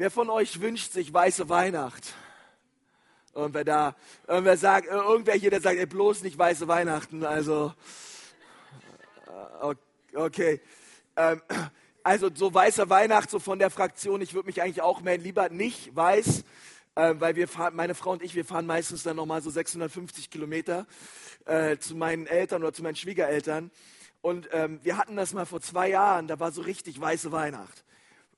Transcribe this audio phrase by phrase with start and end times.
[0.00, 2.14] Wer von euch wünscht sich weiße Weihnacht?
[3.32, 3.96] Und wer da,
[4.28, 7.74] irgendwer sagt, irgendwer hier, der sagt, ey, bloß nicht weiße Weihnachten, also,
[9.60, 9.74] äh,
[10.16, 10.60] okay.
[11.16, 11.42] Ähm,
[12.04, 15.48] also so weiße Weihnacht, so von der Fraktion, ich würde mich eigentlich auch mehr lieber
[15.48, 16.44] nicht weiß,
[16.94, 20.30] äh, weil wir fahren, meine Frau und ich, wir fahren meistens dann nochmal so 650
[20.30, 20.86] Kilometer
[21.44, 23.72] äh, zu meinen Eltern oder zu meinen Schwiegereltern.
[24.20, 27.82] Und ähm, wir hatten das mal vor zwei Jahren, da war so richtig weiße Weihnacht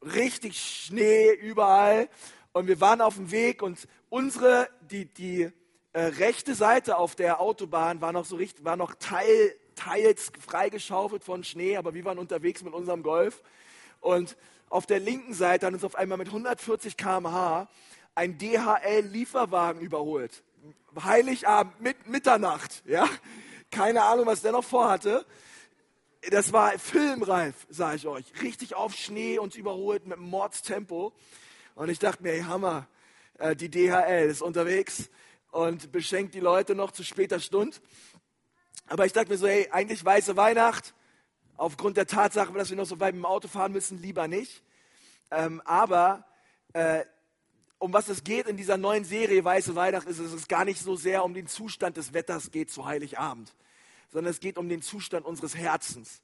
[0.02, 2.08] richtig Schnee überall.
[2.52, 5.50] Und wir waren auf dem Weg und unsere, die, die
[5.92, 11.24] äh, rechte Seite auf der Autobahn war noch so richtig, war noch teil, teils freigeschaufelt
[11.24, 13.42] von Schnee, aber wir waren unterwegs mit unserem Golf.
[14.00, 14.36] Und
[14.68, 17.68] auf der linken Seite hat uns auf einmal mit 140 km/h
[18.14, 20.42] ein DHL-Lieferwagen überholt.
[21.02, 23.08] Heiligabend, mit Mitternacht, ja.
[23.70, 25.24] Keine Ahnung, was der noch vorhatte
[26.28, 28.24] das war filmreif, sage ich euch.
[28.42, 31.14] Richtig auf Schnee uns überholt mit Mordstempo.
[31.74, 32.86] Und ich dachte mir, hey, Hammer,
[33.38, 35.08] äh, die DHL ist unterwegs
[35.50, 37.78] und beschenkt die Leute noch zu später Stunde.
[38.86, 40.94] Aber ich dachte mir so, hey, eigentlich weiße Weihnacht,
[41.56, 44.62] aufgrund der Tatsache, dass wir noch so weit mit dem Auto fahren müssen, lieber nicht.
[45.30, 46.26] Ähm, aber
[46.74, 47.04] äh,
[47.78, 50.96] um was es geht in dieser neuen Serie Weiße Weihnacht, ist es gar nicht so
[50.96, 53.54] sehr um den Zustand des Wetters geht zu Heiligabend
[54.10, 56.22] sondern es geht um den Zustand unseres Herzens.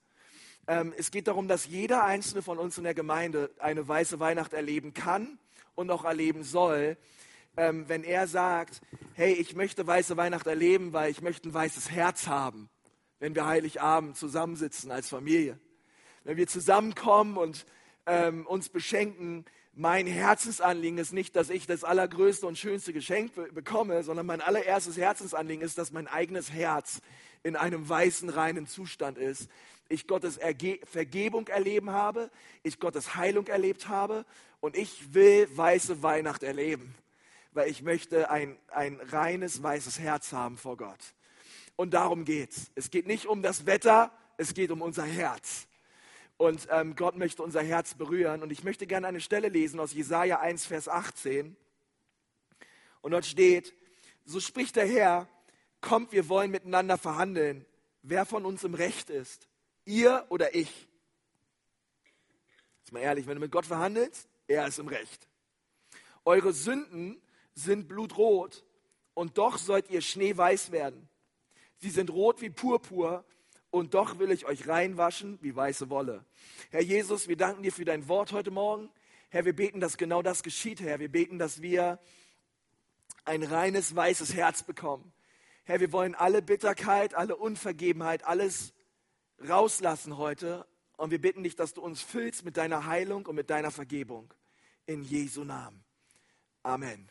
[0.68, 4.52] Ähm, es geht darum, dass jeder einzelne von uns in der Gemeinde eine weiße Weihnacht
[4.52, 5.38] erleben kann
[5.74, 6.96] und auch erleben soll,
[7.56, 8.80] ähm, wenn er sagt,
[9.14, 12.68] hey, ich möchte weiße Weihnacht erleben, weil ich möchte ein weißes Herz haben,
[13.20, 15.58] wenn wir Heiligabend zusammensitzen als Familie.
[16.24, 17.64] Wenn wir zusammenkommen und
[18.06, 24.02] ähm, uns beschenken, mein Herzensanliegen ist nicht, dass ich das allergrößte und schönste Geschenk bekomme,
[24.02, 27.00] sondern mein allererstes Herzensanliegen ist, dass mein eigenes Herz
[27.46, 29.48] in einem weißen, reinen Zustand ist.
[29.88, 32.28] Ich Gottes Erge Vergebung erleben habe,
[32.64, 34.26] ich Gottes Heilung erlebt habe
[34.58, 36.92] und ich will weiße Weihnacht erleben,
[37.52, 40.98] weil ich möchte ein, ein reines, weißes Herz haben vor Gott.
[41.76, 42.72] Und darum geht's.
[42.74, 45.68] Es geht nicht um das Wetter, es geht um unser Herz.
[46.38, 48.42] Und ähm, Gott möchte unser Herz berühren.
[48.42, 51.56] Und ich möchte gerne eine Stelle lesen aus Jesaja 1, Vers 18.
[53.02, 53.72] Und dort steht:
[54.24, 55.28] So spricht der Herr,
[55.80, 57.64] kommt, wir wollen miteinander verhandeln,
[58.02, 59.48] wer von uns im Recht ist,
[59.84, 60.88] ihr oder ich.
[62.80, 65.28] Jetzt mal ehrlich, wenn du mit Gott verhandelst, er ist im Recht.
[66.24, 67.20] Eure Sünden
[67.54, 68.64] sind blutrot
[69.14, 71.08] und doch sollt ihr schneeweiß werden.
[71.78, 73.24] Sie sind rot wie Purpur
[73.70, 76.24] und doch will ich euch reinwaschen wie weiße Wolle.
[76.70, 78.90] Herr Jesus, wir danken dir für dein Wort heute Morgen.
[79.28, 80.98] Herr, wir beten, dass genau das geschieht, Herr.
[80.98, 81.98] Wir beten, dass wir
[83.24, 85.12] ein reines, weißes Herz bekommen.
[85.68, 88.72] Herr, wir wollen alle Bitterkeit, alle Unvergebenheit, alles
[89.48, 90.64] rauslassen heute.
[90.96, 94.32] Und wir bitten dich, dass du uns füllst mit deiner Heilung und mit deiner Vergebung.
[94.86, 95.82] In Jesu Namen.
[96.62, 97.08] Amen.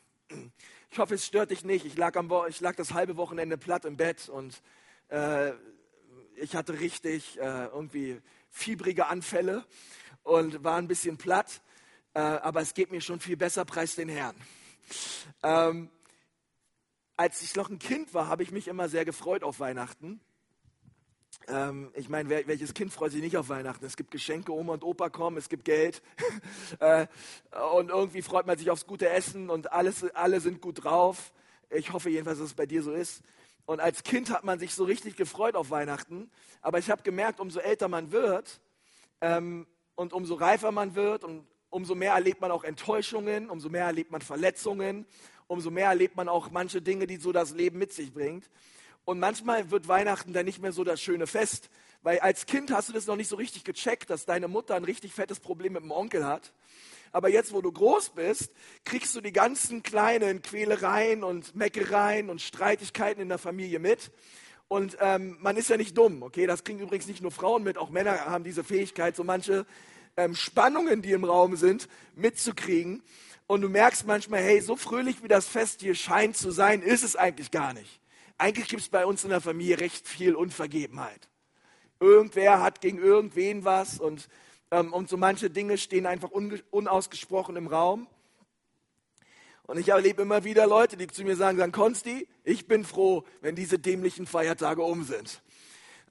[0.89, 1.85] Ich hoffe, es stört dich nicht.
[1.85, 4.61] Ich lag, am, ich lag das halbe Wochenende platt im Bett und
[5.09, 5.51] äh,
[6.37, 8.21] ich hatte richtig äh, irgendwie
[8.51, 9.65] fiebrige Anfälle
[10.23, 11.59] und war ein bisschen platt,
[12.13, 14.37] äh, aber es geht mir schon viel besser, preis den Herrn.
[15.43, 15.89] Ähm,
[17.17, 20.19] als ich noch ein Kind war, habe ich mich immer sehr gefreut auf Weihnachten.
[21.47, 23.85] Ähm, ich meine, welches Kind freut sich nicht auf Weihnachten?
[23.85, 26.01] Es gibt Geschenke, Oma und Opa kommen, es gibt Geld
[26.79, 27.07] äh,
[27.73, 31.33] und irgendwie freut man sich aufs gute Essen und alles, alle sind gut drauf.
[31.69, 33.21] Ich hoffe jedenfalls, dass es bei dir so ist.
[33.65, 36.29] Und als Kind hat man sich so richtig gefreut auf Weihnachten.
[36.61, 38.61] Aber ich habe gemerkt, umso älter man wird
[39.21, 39.65] ähm,
[39.95, 44.11] und umso reifer man wird und umso mehr erlebt man auch Enttäuschungen, umso mehr erlebt
[44.11, 45.05] man Verletzungen,
[45.47, 48.49] umso mehr erlebt man auch manche Dinge, die so das Leben mit sich bringt.
[49.05, 51.69] Und manchmal wird Weihnachten dann nicht mehr so das schöne Fest,
[52.01, 54.83] weil als Kind hast du das noch nicht so richtig gecheckt, dass deine Mutter ein
[54.83, 56.53] richtig fettes Problem mit dem Onkel hat.
[57.11, 58.51] Aber jetzt, wo du groß bist,
[58.83, 64.11] kriegst du die ganzen kleinen Quälereien und Meckereien und Streitigkeiten in der Familie mit.
[64.67, 66.47] Und ähm, man ist ja nicht dumm, okay?
[66.47, 69.65] Das kriegen übrigens nicht nur Frauen mit, auch Männer haben diese Fähigkeit, so manche
[70.17, 73.03] ähm, Spannungen, die im Raum sind, mitzukriegen.
[73.47, 77.03] Und du merkst manchmal, hey, so fröhlich wie das Fest hier scheint zu sein, ist
[77.03, 77.99] es eigentlich gar nicht.
[78.37, 81.29] Eigentlich gibt es bei uns in der Familie recht viel Unvergebenheit.
[81.99, 84.27] Irgendwer hat gegen irgendwen was und
[84.71, 88.07] ähm, und so manche Dinge stehen einfach unausgesprochen im Raum.
[89.63, 93.23] Und ich erlebe immer wieder Leute, die zu mir sagen, sagen, Konsti, ich bin froh,
[93.41, 95.41] wenn diese dämlichen Feiertage um sind.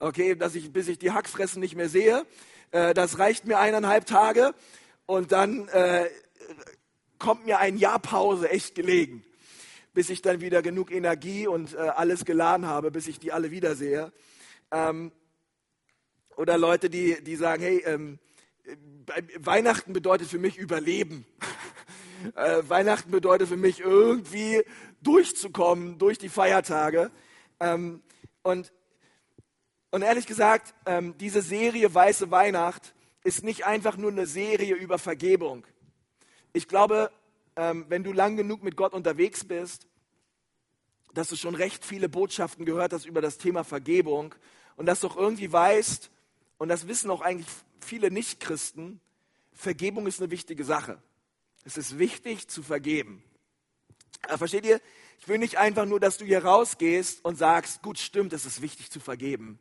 [0.01, 2.27] Okay, dass ich, bis ich die Hackfressen nicht mehr sehe,
[2.73, 4.55] äh, das reicht mir eineinhalb Tage
[5.07, 6.09] und dann äh,
[7.25, 9.25] kommt mir ein Jahr Pause echt gelegen,
[9.95, 13.51] bis ich dann wieder genug Energie und äh, alles geladen habe, bis ich die alle
[13.51, 14.13] wiedersehe.
[14.71, 15.11] Ähm,
[16.37, 18.19] oder Leute, die, die sagen, hey, ähm,
[19.39, 21.27] Weihnachten bedeutet für mich Überleben.
[22.37, 24.63] Äh, Weihnachten bedeutet für mich irgendwie
[25.03, 27.11] durchzukommen durch die Feiertage.
[27.61, 28.03] Ähm,
[28.43, 28.73] und,
[29.91, 32.95] und ehrlich gesagt, ähm, diese Serie Weiße Weihnacht
[33.25, 35.67] ist nicht einfach nur eine Serie über Vergebung.
[36.57, 37.11] Ich glaube,
[37.57, 39.89] ähm, wenn du lang genug mit Gott unterwegs bist,
[41.13, 44.37] dass du schon recht viele Botschaften gehört hast über das Thema Vergebung
[44.77, 46.13] und dass du auch irgendwie weißt,
[46.59, 47.49] und das wissen auch eigentlich
[47.81, 49.01] viele Nichtchristen,
[49.53, 51.03] Vergebung ist eine wichtige Sache.
[51.65, 53.25] Es ist wichtig zu vergeben.
[54.23, 54.81] Aber versteht ihr?
[55.19, 58.63] Ich will nicht einfach nur, dass du hier rausgehst und sagst, gut, stimmt, es ist
[58.63, 59.59] wichtig zu vergeben.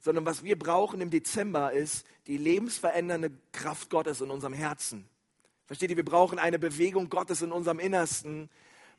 [0.00, 5.08] Sondern was wir brauchen im Dezember ist die lebensverändernde Kraft Gottes in unserem Herzen.
[5.68, 5.96] Versteht ihr?
[5.96, 8.48] Wir brauchen eine Bewegung Gottes in unserem Innersten,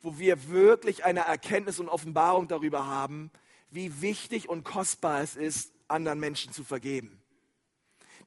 [0.02, 3.32] wo wir wirklich eine Erkenntnis und Offenbarung darüber haben,
[3.70, 7.20] wie wichtig und kostbar es ist, anderen Menschen zu vergeben.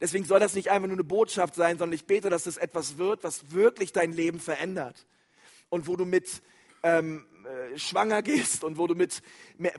[0.01, 2.97] Deswegen soll das nicht einfach nur eine Botschaft sein, sondern ich bete, dass es etwas
[2.97, 5.07] wird, was wirklich dein Leben verändert.
[5.69, 6.43] Und wo du mit
[6.83, 9.21] ähm, äh, schwanger gehst und wo du, mit,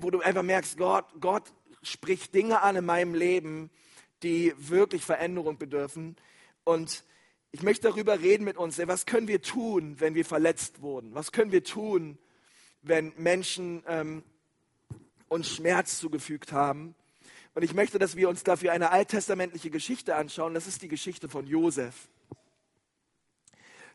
[0.00, 1.52] wo du einfach merkst, Gott, Gott
[1.82, 3.70] spricht Dinge an in meinem Leben,
[4.22, 6.16] die wirklich Veränderung bedürfen.
[6.64, 7.04] Und
[7.54, 11.14] ich möchte darüber reden mit uns, was können wir tun, wenn wir verletzt wurden?
[11.14, 12.18] Was können wir tun,
[12.82, 14.24] wenn Menschen ähm,
[15.28, 16.96] uns Schmerz zugefügt haben?
[17.54, 20.52] Und ich möchte, dass wir uns dafür eine alttestamentliche Geschichte anschauen.
[20.52, 22.08] Das ist die Geschichte von Josef.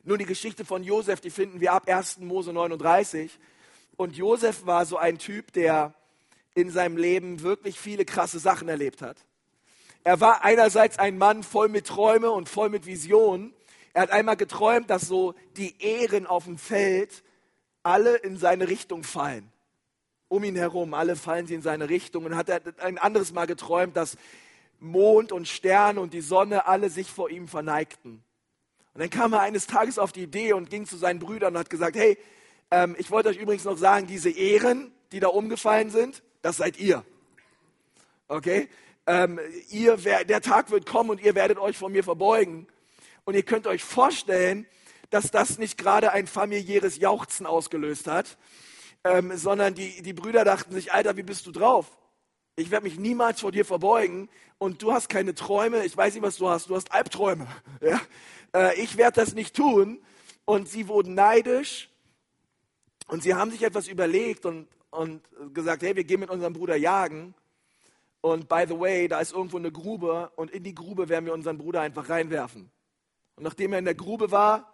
[0.06, 2.20] Nur die Geschichte von Josef, die finden wir ab 1.
[2.20, 3.38] Mose 39.
[3.98, 5.94] Und Josef war so ein Typ, der
[6.56, 9.26] in seinem Leben wirklich viele krasse Sachen erlebt hat.
[10.04, 13.54] Er war einerseits ein Mann voll mit Träume und voll mit Visionen.
[13.94, 17.24] Er hat einmal geträumt, dass so die Ehren auf dem Feld
[17.84, 19.51] alle in seine Richtung fallen.
[20.28, 22.25] Um ihn herum, alle fallen sie in seine Richtung.
[22.25, 24.18] Und hat er ein anderes Mal geträumt, dass
[24.80, 28.24] Mond und Sterne und die Sonne alle sich vor ihm verneigten.
[28.94, 31.60] Und dann kam er eines Tages auf die Idee und ging zu seinen Brüdern und
[31.60, 32.18] hat gesagt, hey,
[32.72, 36.80] ähm, ich wollte euch übrigens noch sagen, diese Ehren, die da umgefallen sind, das seid
[36.80, 37.04] ihr.
[38.28, 38.69] Okay?
[39.10, 39.40] Ähm,
[39.72, 42.68] ihr, der Tag wird kommen und ihr werdet euch vor mir verbeugen.
[43.26, 44.68] Und ihr könnt euch vorstellen,
[45.10, 48.38] dass das nicht gerade ein familiäres Jauchzen ausgelöst hat,
[49.04, 51.98] ähm, sondern die, die Brüder dachten sich, Alter, wie bist du drauf?
[52.56, 54.30] Ich werde mich niemals vor dir verbeugen
[54.60, 55.86] und du hast keine Träume.
[55.86, 56.70] Ich weiß nicht, was du hast.
[56.70, 57.48] Du hast Albträume.
[57.82, 58.00] Ja?
[58.54, 60.00] Äh, ich werde das nicht tun.
[60.46, 61.90] Und sie wurden neidisch
[63.08, 65.24] und sie haben sich etwas überlegt und, und
[65.54, 67.34] gesagt, hey, wir gehen mit unserem Bruder jagen.
[68.21, 71.33] Und by the way, da ist irgendwo eine Grube und in die Grube werden wir
[71.33, 72.69] unseren Bruder einfach reinwerfen.
[73.36, 74.74] Und nachdem er in der Grube war,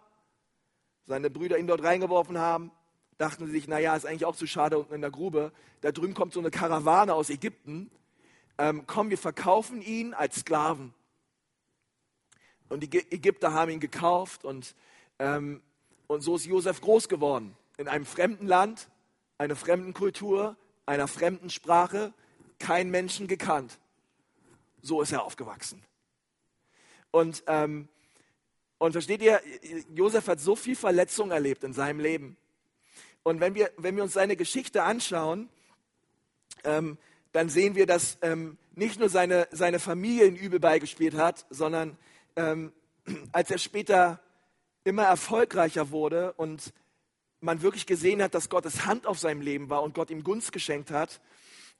[1.06, 2.72] seine Brüder ihn dort reingeworfen haben,
[3.18, 5.52] dachten sie sich, naja, ist eigentlich auch zu schade unten in der Grube.
[5.80, 7.90] Da drüben kommt so eine Karawane aus Ägypten.
[8.58, 10.92] Ähm, komm, wir verkaufen ihn als Sklaven.
[12.68, 14.74] Und die Ägypter haben ihn gekauft und,
[15.20, 15.62] ähm,
[16.08, 17.56] und so ist Josef groß geworden.
[17.76, 18.88] In einem fremden Land,
[19.38, 22.12] einer fremden Kultur, einer fremden Sprache,
[22.58, 23.78] keinen Menschen gekannt.
[24.82, 25.82] So ist er aufgewachsen.
[27.10, 27.88] Und, ähm,
[28.78, 29.40] und versteht ihr,
[29.94, 32.36] Josef hat so viel Verletzung erlebt in seinem Leben.
[33.22, 35.48] Und wenn wir, wenn wir uns seine Geschichte anschauen,
[36.64, 36.98] ähm,
[37.32, 41.96] dann sehen wir, dass ähm, nicht nur seine, seine Familie ihn übel beigespielt hat, sondern
[42.36, 42.72] ähm,
[43.32, 44.20] als er später
[44.84, 46.72] immer erfolgreicher wurde und
[47.40, 50.52] man wirklich gesehen hat, dass Gottes Hand auf seinem Leben war und Gott ihm Gunst
[50.52, 51.20] geschenkt hat,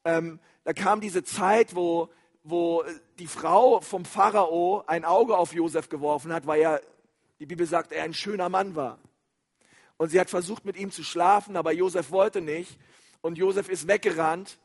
[0.07, 2.09] ähm, da kam diese Zeit, wo,
[2.45, 2.85] wo
[3.19, 6.81] die Frau vom Pharao ein Auge auf Josef geworfen hat, weil er,
[7.41, 8.99] die Bibel sagt, er ein schöner Mann war.
[9.97, 12.79] Und sie hat versucht, mit ihm zu schlafen, aber Josef wollte nicht.
[13.21, 14.59] Und Josef ist weggerannt.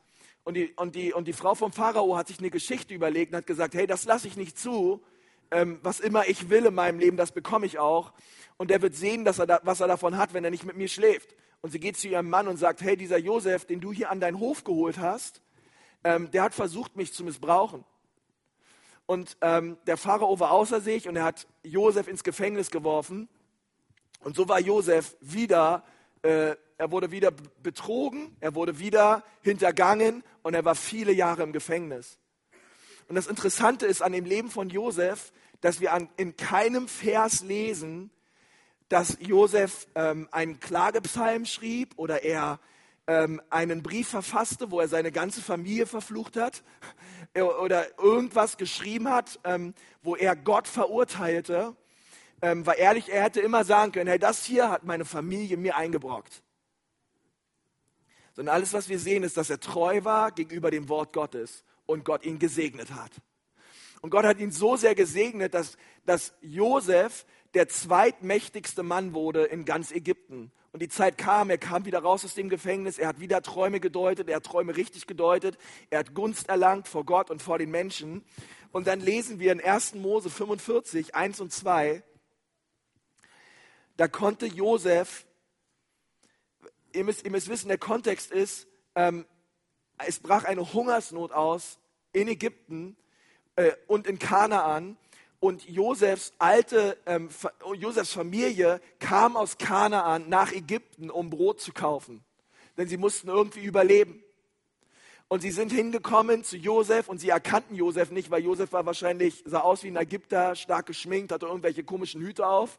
[0.44, 3.38] Und die, und, die, und die Frau vom Pharao hat sich eine Geschichte überlegt und
[3.38, 5.02] hat gesagt, hey, das lasse ich nicht zu.
[5.50, 8.12] Ähm, was immer ich will in meinem Leben, das bekomme ich auch.
[8.58, 10.76] Und er wird sehen, dass er da, was er davon hat, wenn er nicht mit
[10.76, 11.34] mir schläft.
[11.62, 14.20] Und sie geht zu ihrem Mann und sagt, hey, dieser Josef, den du hier an
[14.20, 15.40] deinen Hof geholt hast,
[16.04, 17.84] ähm, der hat versucht, mich zu missbrauchen.
[19.06, 23.28] Und ähm, der Pharao war außer sich und er hat Josef ins Gefängnis geworfen.
[24.20, 25.84] Und so war Josef wieder,
[26.22, 31.52] äh, er wurde wieder betrogen, er wurde wieder hintergangen und er war viele Jahre im
[31.52, 32.18] Gefängnis.
[33.08, 37.42] Und das Interessante ist an dem Leben von Josef, dass wir an, in keinem Vers
[37.42, 38.10] lesen,
[38.88, 42.60] dass Josef ähm, einen Klagepsalm schrieb oder er
[43.06, 46.62] ähm, einen Brief verfasste, wo er seine ganze Familie verflucht hat
[47.34, 51.74] oder irgendwas geschrieben hat, ähm, wo er Gott verurteilte.
[52.42, 55.76] Ähm, war ehrlich, er hätte immer sagen können, hey, das hier hat meine Familie mir
[55.76, 56.42] eingebrockt.
[58.34, 62.04] Sondern alles, was wir sehen, ist, dass er treu war gegenüber dem Wort Gottes und
[62.04, 63.12] Gott ihn gesegnet hat.
[64.00, 69.64] Und Gott hat ihn so sehr gesegnet, dass, dass Josef der zweitmächtigste Mann wurde in
[69.64, 70.52] ganz Ägypten.
[70.72, 73.78] Und die Zeit kam, er kam wieder raus aus dem Gefängnis, er hat wieder Träume
[73.78, 75.58] gedeutet, er hat Träume richtig gedeutet,
[75.90, 78.24] er hat Gunst erlangt vor Gott und vor den Menschen.
[78.72, 79.96] Und dann lesen wir in 1.
[79.96, 82.02] Mose 45, 1 und 2,
[83.98, 85.26] da konnte Josef,
[86.94, 89.26] ihr müsst, ihr müsst wissen, der Kontext ist, ähm,
[89.98, 91.78] es brach eine Hungersnot aus
[92.12, 92.96] in Ägypten
[93.56, 94.96] äh, und in Kanaan
[95.42, 97.28] und Josefs alte, ähm,
[97.74, 102.22] Josefs Familie kam aus Kanaan nach Ägypten, um Brot zu kaufen.
[102.76, 104.22] Denn sie mussten irgendwie überleben.
[105.26, 109.42] Und sie sind hingekommen zu Josef und sie erkannten Josef nicht, weil Josef war wahrscheinlich,
[109.44, 112.78] sah aus wie ein Ägypter, stark geschminkt, hatte irgendwelche komischen Hüte auf.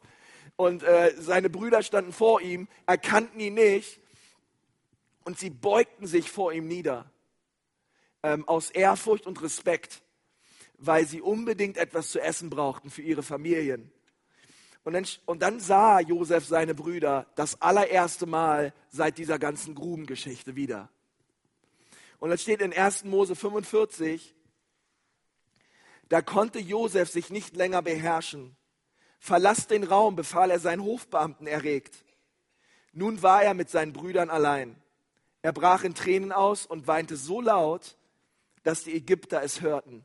[0.56, 4.00] Und äh, seine Brüder standen vor ihm, erkannten ihn nicht.
[5.24, 7.10] Und sie beugten sich vor ihm nieder.
[8.22, 10.00] Ähm, aus Ehrfurcht und Respekt
[10.86, 13.90] weil sie unbedingt etwas zu essen brauchten für ihre Familien.
[14.84, 20.56] Und dann, und dann sah Josef seine Brüder das allererste Mal seit dieser ganzen Grubengeschichte
[20.56, 20.90] wieder.
[22.18, 23.04] Und dann steht in 1.
[23.04, 24.34] Mose 45,
[26.08, 28.56] da konnte Josef sich nicht länger beherrschen.
[29.18, 32.04] Verlass den Raum, befahl er seinen Hofbeamten erregt.
[32.92, 34.76] Nun war er mit seinen Brüdern allein.
[35.40, 37.96] Er brach in Tränen aus und weinte so laut,
[38.62, 40.04] dass die Ägypter es hörten.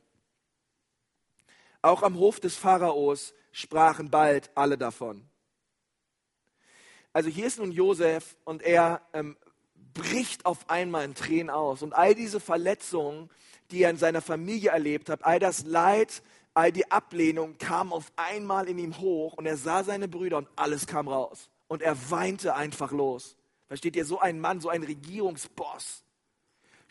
[1.82, 5.24] Auch am Hof des Pharaos sprachen bald alle davon.
[7.12, 9.36] Also hier ist nun Josef und er ähm,
[9.94, 11.82] bricht auf einmal in Tränen aus.
[11.82, 13.28] Und all diese Verletzungen,
[13.70, 16.22] die er in seiner Familie erlebt hat, all das Leid,
[16.54, 20.48] all die Ablehnung kam auf einmal in ihm hoch und er sah seine Brüder und
[20.56, 21.50] alles kam raus.
[21.68, 23.36] Und er weinte einfach los.
[23.68, 26.02] Versteht ihr, so ein Mann, so ein Regierungsboss,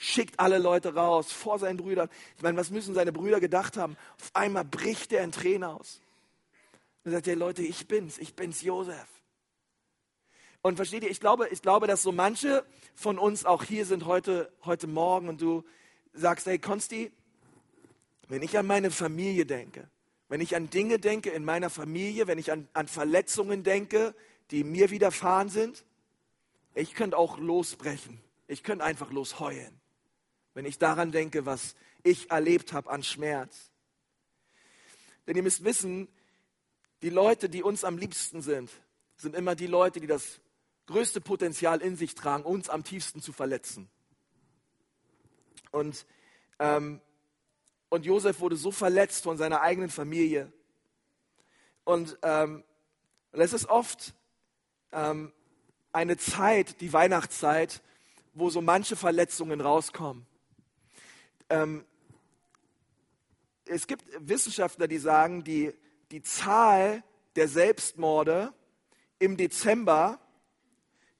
[0.01, 2.09] schickt alle Leute raus vor seinen Brüdern.
[2.37, 3.97] Ich meine, was müssen seine Brüder gedacht haben?
[4.21, 5.99] Auf einmal bricht er in Tränen aus.
[7.03, 9.07] Und sagt er, Leute, ich bin's, ich bin's Josef.
[10.61, 12.65] Und versteht ihr, ich glaube, ich glaube, dass so manche
[12.95, 15.65] von uns auch hier sind heute, heute Morgen und du
[16.13, 17.11] sagst, hey Konsti,
[18.29, 19.89] wenn ich an meine Familie denke,
[20.29, 24.15] wenn ich an Dinge denke in meiner Familie, wenn ich an, an Verletzungen denke,
[24.51, 25.83] die mir widerfahren sind,
[26.73, 28.21] ich könnte auch losbrechen.
[28.47, 29.78] Ich könnte einfach losheulen
[30.53, 33.71] wenn ich daran denke, was ich erlebt habe an Schmerz.
[35.27, 36.07] Denn ihr müsst wissen,
[37.01, 38.71] die Leute, die uns am liebsten sind,
[39.15, 40.39] sind immer die Leute, die das
[40.87, 43.89] größte Potenzial in sich tragen, uns am tiefsten zu verletzen.
[45.71, 46.05] Und,
[46.57, 46.99] ähm,
[47.89, 50.51] und Josef wurde so verletzt von seiner eigenen Familie.
[51.83, 52.63] Und, ähm,
[53.31, 54.15] es ist oft
[54.91, 55.31] ähm,
[55.91, 57.81] eine Zeit, die Weihnachtszeit,
[58.33, 60.25] wo so manche Verletzungen rauskommen
[61.49, 61.85] ähm,
[63.65, 65.73] es gibt Wissenschaftler, die sagen, die,
[66.11, 67.03] die Zahl
[67.35, 68.53] der Selbstmorde
[69.19, 70.19] im Dezember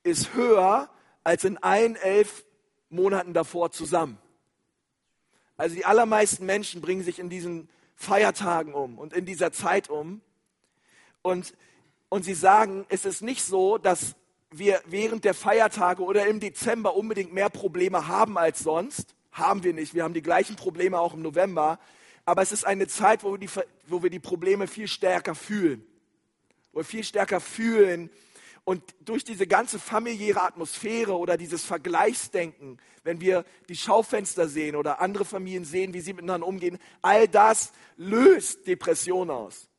[0.04, 0.90] ist höher
[1.24, 2.46] als in allen elf
[2.90, 4.18] Monaten davor zusammen.
[5.58, 10.22] Also die allermeisten Menschen bringen sich in diesen Feiertagen um und in dieser Zeit um.
[11.22, 11.54] Und,
[12.08, 14.16] und sie sagen, es ist nicht so, dass
[14.52, 19.74] wir während der Feiertage oder im Dezember unbedingt mehr Probleme haben als sonst, haben wir
[19.74, 19.94] nicht.
[19.94, 21.80] Wir haben die gleichen Probleme auch im November.
[22.26, 23.50] Aber es ist eine Zeit, wo wir die,
[23.88, 25.86] wo wir die Probleme viel stärker fühlen.
[26.72, 28.10] Wo wir viel stärker fühlen.
[28.64, 35.02] Und durch diese ganze familiäre Atmosphäre oder dieses Vergleichsdenken, wenn wir die Schaufenster sehen oder
[35.02, 39.70] andere Familien sehen, wie sie miteinander umgehen, all das löst Depression aus.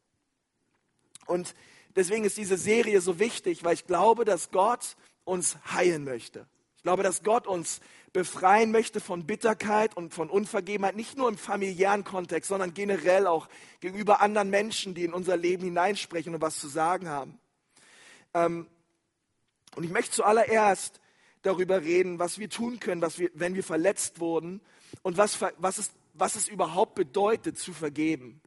[1.27, 1.55] Und
[1.95, 6.49] deswegen ist diese Serie so wichtig, weil ich glaube, dass Gott uns heilen möchte.
[6.77, 7.81] Ich glaube, dass Gott uns
[8.13, 13.49] befreien möchte von Bitterkeit und von Unvergebenheit, nicht nur im familiären Kontext, sondern generell auch
[13.81, 17.39] gegenüber anderen Menschen, die in unser Leben hineinsprechen und was zu sagen haben.
[18.35, 18.67] Ähm,
[19.77, 21.01] und ich möchte zuallererst
[21.43, 24.61] darüber reden, was wir tun können, was wir, wenn wir verletzt wurden
[25.03, 28.41] und was, was, es, was es überhaupt bedeutet, zu vergeben.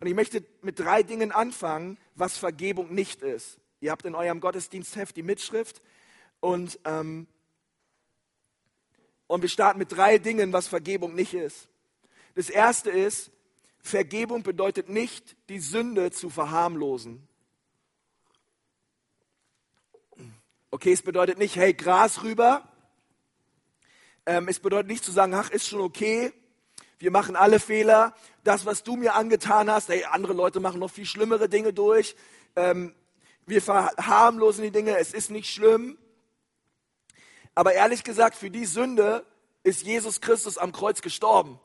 [0.00, 3.58] Und ich möchte mit drei Dingen anfangen, was Vergebung nicht ist.
[3.80, 5.82] Ihr habt in eurem Gottesdienstheft die Mitschrift
[6.40, 7.26] und ähm,
[9.26, 11.68] und wir starten mit drei Dingen, was Vergebung nicht ist.
[12.34, 13.30] Das erste ist,
[13.80, 17.26] Vergebung bedeutet nicht, die Sünde zu verharmlosen.
[20.70, 22.68] Okay, es bedeutet nicht, hey, Gras rüber.
[24.26, 26.32] Ähm, es bedeutet nicht zu sagen, ach, ist schon okay.
[26.98, 28.14] Wir machen alle Fehler.
[28.42, 32.16] Das, was du mir angetan hast, hey, andere Leute machen noch viel schlimmere Dinge durch.
[32.56, 32.94] Ähm,
[33.46, 34.98] wir verharmlosen die Dinge.
[34.98, 35.96] Es ist nicht schlimm.
[37.56, 39.26] Aber ehrlich gesagt, für die Sünde
[39.64, 41.58] ist Jesus Christus am Kreuz gestorben.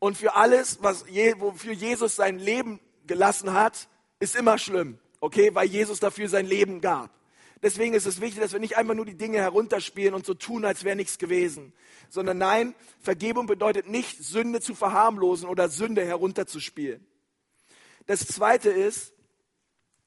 [0.00, 1.04] Und für alles, was,
[1.36, 3.88] wofür Jesus sein Leben gelassen hat,
[4.18, 7.10] ist immer schlimm, okay, weil Jesus dafür sein Leben gab.
[7.62, 10.64] Deswegen ist es wichtig, dass wir nicht einfach nur die Dinge herunterspielen und so tun,
[10.64, 11.72] als wäre nichts gewesen,
[12.08, 17.06] sondern nein, Vergebung bedeutet nicht, Sünde zu verharmlosen oder Sünde herunterzuspielen.
[18.06, 19.12] Das Zweite ist,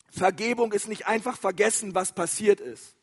[0.10, 2.95] Vergebung ist nicht einfach vergessen, was passiert ist.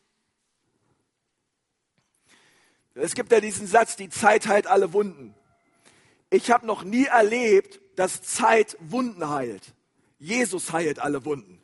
[2.95, 5.35] Es gibt ja diesen Satz, die Zeit heilt alle Wunden.
[6.31, 9.75] Ich habe noch nie erlebt, dass Zeit Wunden heilt.
[10.19, 11.63] Jesus heilt alle Wunden.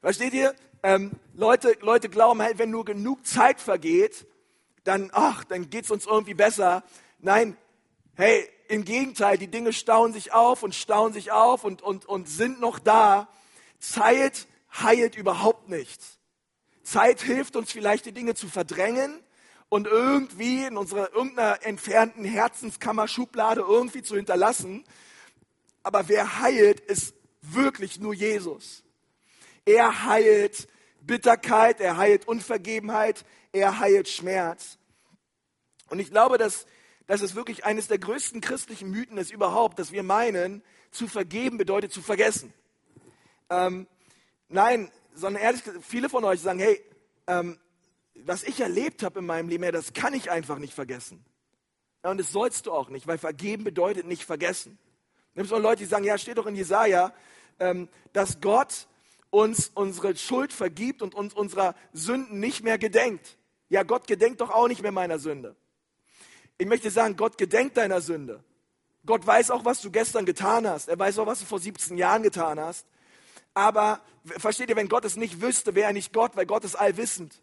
[0.00, 0.54] Versteht ihr?
[0.82, 4.26] Ähm, Leute, Leute glauben halt, wenn nur genug Zeit vergeht,
[4.84, 6.82] dann, ach, dann geht's uns irgendwie besser.
[7.18, 7.56] Nein,
[8.14, 12.28] hey, im Gegenteil, die Dinge stauen sich auf und stauen sich auf und, und, und
[12.28, 13.28] sind noch da.
[13.78, 16.18] Zeit heilt überhaupt nichts.
[16.82, 19.22] Zeit hilft uns vielleicht, die Dinge zu verdrängen
[19.72, 24.84] und irgendwie in unserer irgendeiner entfernten Herzenskammer-Schublade irgendwie zu hinterlassen.
[25.82, 28.84] Aber wer heilt, ist wirklich nur Jesus.
[29.64, 30.68] Er heilt
[31.00, 34.76] Bitterkeit, er heilt Unvergebenheit, er heilt Schmerz.
[35.88, 36.66] Und ich glaube, dass,
[37.06, 41.56] dass es wirklich eines der größten christlichen Mythen ist überhaupt, dass wir meinen, zu vergeben
[41.56, 42.52] bedeutet zu vergessen.
[43.48, 43.86] Ähm,
[44.50, 46.84] nein, sondern ehrlich gesagt, viele von euch sagen, hey,
[47.26, 47.58] ähm,
[48.26, 51.24] was ich erlebt habe in meinem Leben, das kann ich einfach nicht vergessen.
[52.04, 54.78] Ja, und das sollst du auch nicht, weil vergeben bedeutet nicht vergessen.
[55.34, 57.12] Nimmst auch Leute, die sagen, ja, steht doch in Jesaja,
[57.58, 58.86] ähm, dass Gott
[59.30, 63.38] uns unsere Schuld vergibt und uns unserer Sünden nicht mehr gedenkt.
[63.68, 65.56] Ja, Gott gedenkt doch auch nicht mehr meiner Sünde.
[66.58, 68.44] Ich möchte sagen, Gott gedenkt deiner Sünde.
[69.06, 70.88] Gott weiß auch, was du gestern getan hast.
[70.88, 72.86] Er weiß auch, was du vor 17 Jahren getan hast.
[73.54, 76.74] Aber versteht ihr, wenn Gott es nicht wüsste, wäre er nicht Gott, weil Gott ist
[76.74, 77.40] allwissend.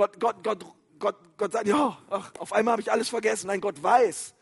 [0.00, 0.64] Gott, Gott, Gott,
[0.98, 3.48] Gott, Gott sagt, ja, auf einmal habe ich alles vergessen.
[3.48, 4.34] Nein, Gott weiß.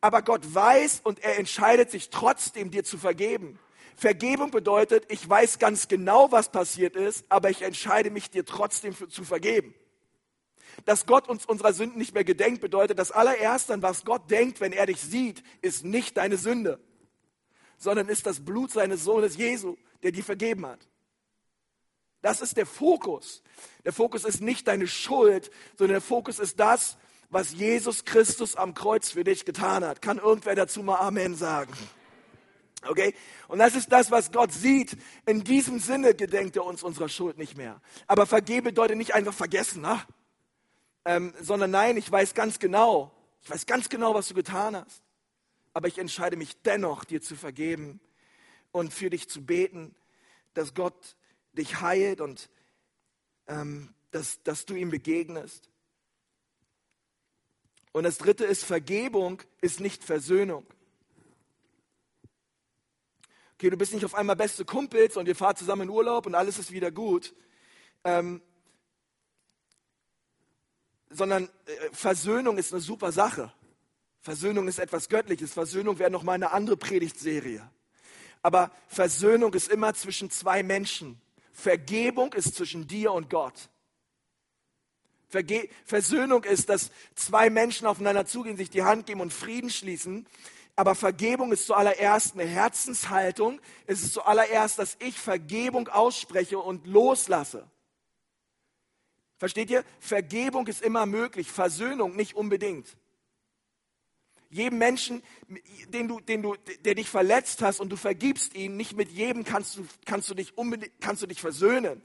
[0.00, 3.58] Aber Gott weiß und er entscheidet sich trotzdem, dir zu vergeben.
[3.96, 8.94] Vergebung bedeutet, ich weiß ganz genau, was passiert ist, aber ich entscheide mich, dir trotzdem
[9.10, 9.74] zu vergeben.
[10.86, 14.60] Dass Gott uns unserer Sünden nicht mehr gedenkt, bedeutet, das allererste, an was Gott denkt,
[14.60, 16.80] wenn er dich sieht, ist nicht deine Sünde,
[17.76, 20.80] sondern ist das Blut seines Sohnes Jesu, der dir vergeben hat.
[22.24, 23.42] Das ist der Fokus.
[23.84, 26.96] Der Fokus ist nicht deine Schuld, sondern der Fokus ist das,
[27.28, 30.00] was Jesus Christus am Kreuz für dich getan hat.
[30.00, 31.74] Kann irgendwer dazu mal Amen sagen?
[32.86, 33.14] Okay?
[33.46, 34.96] Und das ist das, was Gott sieht.
[35.26, 37.82] In diesem Sinne gedenkt er uns unserer Schuld nicht mehr.
[38.06, 40.02] Aber vergebe bedeutet nicht einfach vergessen, na?
[41.04, 45.02] Ähm, sondern nein, ich weiß ganz genau, ich weiß ganz genau, was du getan hast.
[45.74, 48.00] Aber ich entscheide mich dennoch, dir zu vergeben
[48.72, 49.94] und für dich zu beten,
[50.54, 51.16] dass Gott
[51.54, 52.50] dich heilt und
[53.46, 55.70] ähm, dass, dass du ihm begegnest.
[57.92, 60.66] Und das dritte ist, Vergebung ist nicht Versöhnung.
[63.54, 66.34] Okay, du bist nicht auf einmal beste Kumpels und ihr fahrt zusammen in Urlaub und
[66.34, 67.34] alles ist wieder gut.
[68.02, 68.42] Ähm,
[71.08, 73.52] sondern äh, Versöhnung ist eine super Sache.
[74.20, 75.52] Versöhnung ist etwas Göttliches.
[75.52, 77.70] Versöhnung wäre nochmal eine andere Predigtserie.
[78.42, 81.20] Aber Versöhnung ist immer zwischen zwei Menschen.
[81.54, 83.70] Vergebung ist zwischen dir und Gott.
[85.28, 90.26] Verge Versöhnung ist, dass zwei Menschen aufeinander zugehen, sich die Hand geben und Frieden schließen.
[90.76, 93.60] Aber Vergebung ist zuallererst eine Herzenshaltung.
[93.86, 97.70] Es ist zuallererst, dass ich Vergebung ausspreche und loslasse.
[99.38, 99.84] Versteht ihr?
[100.00, 102.96] Vergebung ist immer möglich, Versöhnung nicht unbedingt.
[104.54, 105.20] Jedem Menschen,
[105.88, 109.42] den du, den du, der dich verletzt hast und du vergibst ihn, nicht mit jedem
[109.42, 112.00] kannst du, kannst du, dich, unbedingt, kannst du dich versöhnen,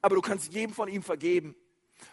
[0.00, 1.54] aber du kannst jedem von ihm vergeben.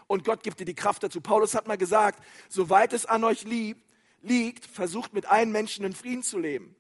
[0.06, 1.22] Und Gott gibt dir die Kraft dazu.
[1.22, 3.82] Paulus hat mal gesagt, soweit es an euch liegt,
[4.22, 6.76] liegt, versucht mit allen Menschen in Frieden zu leben.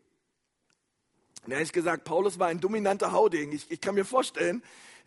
[1.48, 3.52] Und ehrlich gesagt, Paulus war ein dominanter Hauding.
[3.54, 4.62] Ich, ich kann mir vorstellen,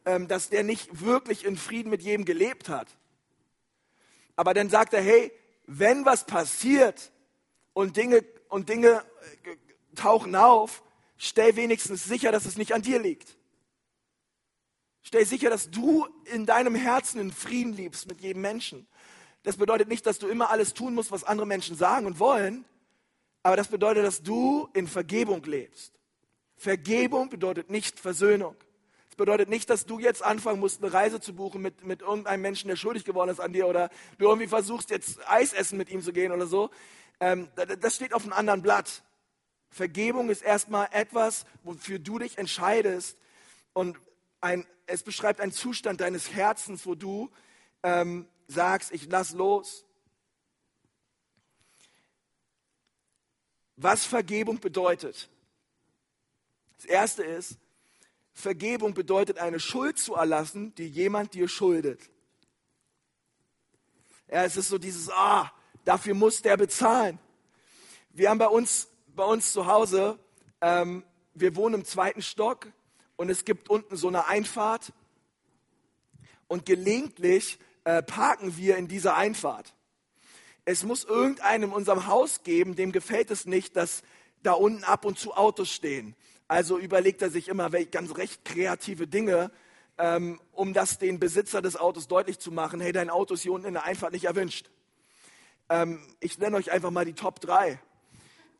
[0.07, 2.89] ähm, dass der nicht wirklich in Frieden mit jedem gelebt hat.
[4.35, 5.31] Aber dann sagt er, hey,
[5.69, 7.12] wenn was passiert
[7.73, 9.05] und Dinge, und Dinge
[9.45, 9.57] äh,
[9.95, 10.83] tauchen auf,
[11.17, 13.37] stell wenigstens sicher, dass es nicht an dir liegt.
[15.03, 18.87] Stell sicher, dass du in deinem Herzen in Frieden liebst mit jedem Menschen.
[19.43, 22.65] Das bedeutet nicht, dass du immer alles tun musst, was andere Menschen sagen und wollen,
[23.43, 25.99] aber das bedeutet, dass du in Vergebung lebst.
[26.57, 28.55] Vergebung bedeutet nicht Versöhnung.
[29.09, 32.41] Das bedeutet nicht, dass du jetzt anfangen musst, eine Reise zu buchen mit, mit irgendeinem
[32.41, 35.91] Menschen, der schuldig geworden ist an dir oder du irgendwie versuchst, jetzt Eis essen mit
[35.91, 36.71] ihm zu gehen oder so.
[37.23, 39.05] Ähm, das steht auf einem anderen Blatt.
[39.71, 43.17] Vergebung ist erstmal etwas, wofür du dich entscheidest
[43.75, 43.97] und
[44.41, 47.31] ein, es beschreibt einen Zustand deines Herzens, wo du
[47.85, 49.85] ähm, sagst, ich lass los.
[53.77, 55.31] Was Vergebung bedeutet.
[56.79, 57.57] Das erste ist,
[58.33, 62.01] Vergebung bedeutet eine Schuld zu erlassen, die jemand dir schuldet.
[64.27, 65.53] Ja, es ist so dieses, ah,
[65.85, 67.19] dafür muss der bezahlen.
[68.13, 70.19] Wir haben bei uns, bei uns zu Hause,
[70.61, 72.69] ähm, wir wohnen im zweiten Stock
[73.17, 74.93] und es gibt unten so eine Einfahrt
[76.47, 79.75] und gelegentlich äh, parken wir in dieser Einfahrt.
[80.65, 84.03] Es muss irgendeinem in unserem Haus geben, dem gefällt es nicht, dass
[84.43, 86.15] da unten ab und zu Autos stehen.
[86.47, 89.51] Also überlegt er sich immer ganz recht kreative Dinge,
[89.99, 93.53] ähm, um das den Besitzer des Autos deutlich zu machen, hey, dein Auto ist hier
[93.53, 94.71] unten in der Einfahrt nicht erwünscht.
[95.73, 97.81] Ähm, ich nenne euch einfach mal die Top 3.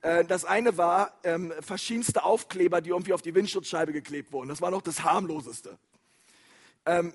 [0.01, 4.49] Äh, das eine war ähm, verschiedenste Aufkleber, die irgendwie auf die Windschutzscheibe geklebt wurden.
[4.49, 5.77] Das war noch das harmloseste.
[6.87, 7.13] Ähm,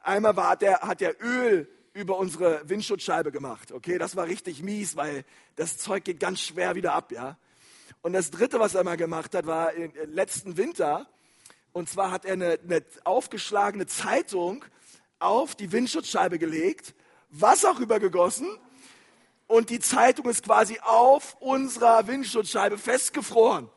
[0.00, 3.72] einmal war, hat, der, hat der Öl über unsere Windschutzscheibe gemacht.
[3.72, 5.24] Okay, das war richtig mies, weil
[5.56, 7.36] das Zeug geht ganz schwer wieder ab, ja.
[8.00, 11.08] Und das dritte, was er mal gemacht hat, war im letzten Winter.
[11.72, 14.64] Und zwar hat er eine, eine aufgeschlagene Zeitung
[15.18, 16.94] auf die Windschutzscheibe gelegt,
[17.30, 18.48] Wasser rübergegossen
[19.52, 23.68] und die Zeitung ist quasi auf unserer Windschutzscheibe festgefroren.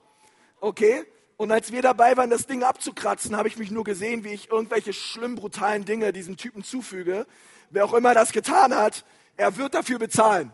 [0.61, 1.03] Okay?
[1.35, 4.49] Und als wir dabei waren, das Ding abzukratzen, habe ich mich nur gesehen, wie ich
[4.49, 7.27] irgendwelche schlimm brutalen Dinge diesem Typen zufüge.
[7.71, 9.03] Wer auch immer das getan hat,
[9.35, 10.53] er wird dafür bezahlen.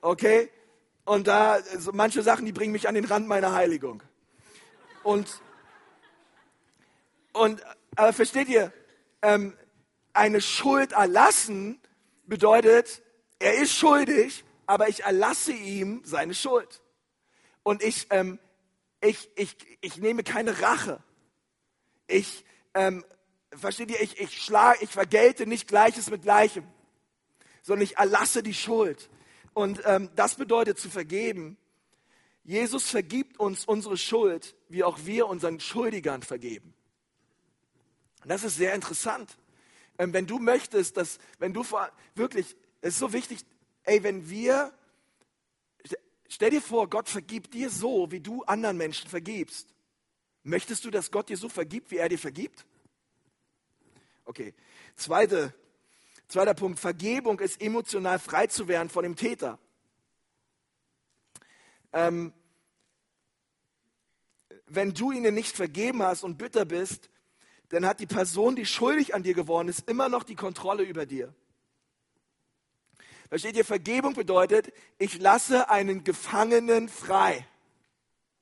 [0.00, 0.48] Okay?
[1.04, 4.02] Und da, so manche Sachen, die bringen mich an den Rand meiner Heiligung.
[5.02, 5.42] Und,
[7.34, 7.62] und
[7.94, 8.72] aber versteht ihr,
[9.20, 9.52] ähm,
[10.14, 11.78] eine Schuld erlassen
[12.24, 13.02] bedeutet,
[13.40, 16.80] er ist schuldig, aber ich erlasse ihm seine Schuld.
[17.64, 18.38] Und ich, ähm,
[19.00, 21.02] ich, ich, ich nehme keine Rache.
[22.06, 23.04] Ich, ähm,
[23.52, 26.64] versteht ihr, ich, ich schlage, ich vergelte nicht Gleiches mit Gleichem,
[27.62, 29.10] sondern ich erlasse die Schuld.
[29.54, 31.56] Und ähm, das bedeutet zu vergeben.
[32.44, 36.74] Jesus vergibt uns unsere Schuld, wie auch wir unseren Schuldigern vergeben.
[38.22, 39.36] Und das ist sehr interessant.
[39.98, 41.64] Ähm, wenn du möchtest, dass, wenn du
[42.14, 43.40] wirklich es ist so wichtig,
[43.84, 44.72] ey, wenn wir,
[46.28, 49.74] stell dir vor, Gott vergibt dir so, wie du anderen Menschen vergibst.
[50.42, 52.66] Möchtest du, dass Gott dir so vergibt, wie er dir vergibt?
[54.24, 54.54] Okay.
[54.96, 55.54] Zweite,
[56.28, 56.78] zweiter Punkt.
[56.78, 59.58] Vergebung ist emotional frei zu werden von dem Täter.
[61.92, 62.32] Ähm,
[64.66, 67.10] wenn du ihnen nicht vergeben hast und bitter bist,
[67.70, 71.06] dann hat die Person, die schuldig an dir geworden ist, immer noch die Kontrolle über
[71.06, 71.34] dir.
[73.30, 77.46] Versteht ihr, Vergebung bedeutet, ich lasse einen Gefangenen frei.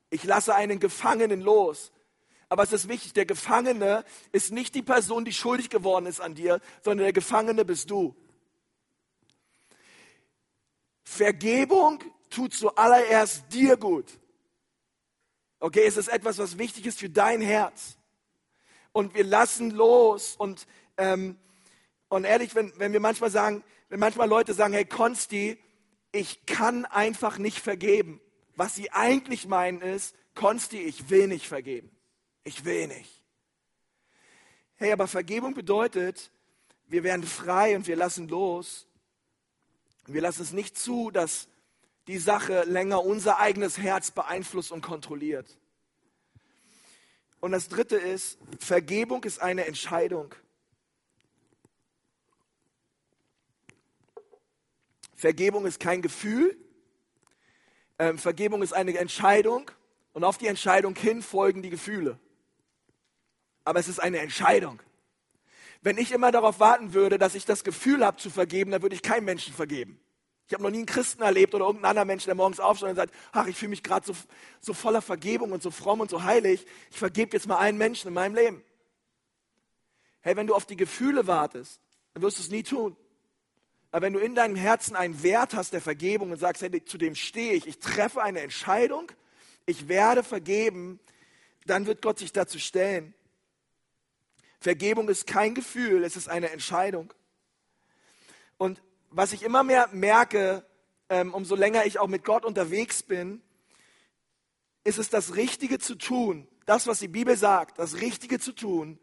[0.08, 1.92] Ich lasse einen Gefangenen los.
[2.48, 6.34] Aber es ist wichtig, der Gefangene ist nicht die Person, die schuldig geworden ist an
[6.34, 8.16] dir, sondern der Gefangene bist du.
[11.04, 14.18] Vergebung tut zuallererst dir gut.
[15.60, 17.98] Okay, es ist etwas, was wichtig ist für dein Herz.
[18.92, 20.34] Und wir lassen los.
[20.36, 21.36] Und, ähm,
[22.08, 25.58] und ehrlich, wenn, wenn wir manchmal sagen, wenn manchmal Leute sagen, hey Konsti,
[26.12, 28.20] ich kann einfach nicht vergeben.
[28.56, 31.90] Was sie eigentlich meinen ist, Konsti, ich will nicht vergeben.
[32.44, 33.22] Ich will nicht.
[34.76, 36.30] Hey, aber Vergebung bedeutet,
[36.86, 38.86] wir werden frei und wir lassen los.
[40.06, 41.48] Wir lassen es nicht zu, dass
[42.06, 45.58] die Sache länger unser eigenes Herz beeinflusst und kontrolliert.
[47.40, 50.34] Und das Dritte ist, Vergebung ist eine Entscheidung.
[55.18, 56.56] Vergebung ist kein Gefühl.
[57.98, 59.68] Ähm, Vergebung ist eine Entscheidung
[60.12, 62.20] und auf die Entscheidung hin folgen die Gefühle.
[63.64, 64.80] Aber es ist eine Entscheidung.
[65.82, 68.94] Wenn ich immer darauf warten würde, dass ich das Gefühl habe zu vergeben, dann würde
[68.94, 70.00] ich keinem Menschen vergeben.
[70.46, 72.94] Ich habe noch nie einen Christen erlebt oder irgendeinen anderen Menschen, der morgens aufsteht und
[72.94, 74.14] sagt, ach, ich fühle mich gerade so,
[74.60, 76.64] so voller Vergebung und so fromm und so heilig.
[76.92, 78.62] Ich vergebe jetzt mal einen Menschen in meinem Leben.
[80.20, 81.80] Hey, wenn du auf die Gefühle wartest,
[82.14, 82.96] dann wirst du es nie tun.
[83.90, 86.98] Aber wenn du in deinem Herzen einen Wert hast der Vergebung und sagst, hey, zu
[86.98, 89.10] dem stehe ich, ich treffe eine Entscheidung,
[89.66, 91.00] ich werde vergeben,
[91.66, 93.14] dann wird Gott sich dazu stellen.
[94.60, 97.12] Vergebung ist kein Gefühl, es ist eine Entscheidung.
[98.56, 100.66] Und was ich immer mehr merke,
[101.08, 103.40] ähm, umso länger ich auch mit Gott unterwegs bin,
[104.84, 108.98] ist es das Richtige zu tun, das, was die Bibel sagt, das Richtige zu tun,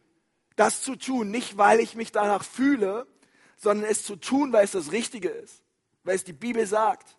[0.55, 3.07] das zu tun, nicht weil ich mich danach fühle,
[3.55, 5.63] sondern es zu tun, weil es das Richtige ist,
[6.03, 7.17] weil es die Bibel sagt.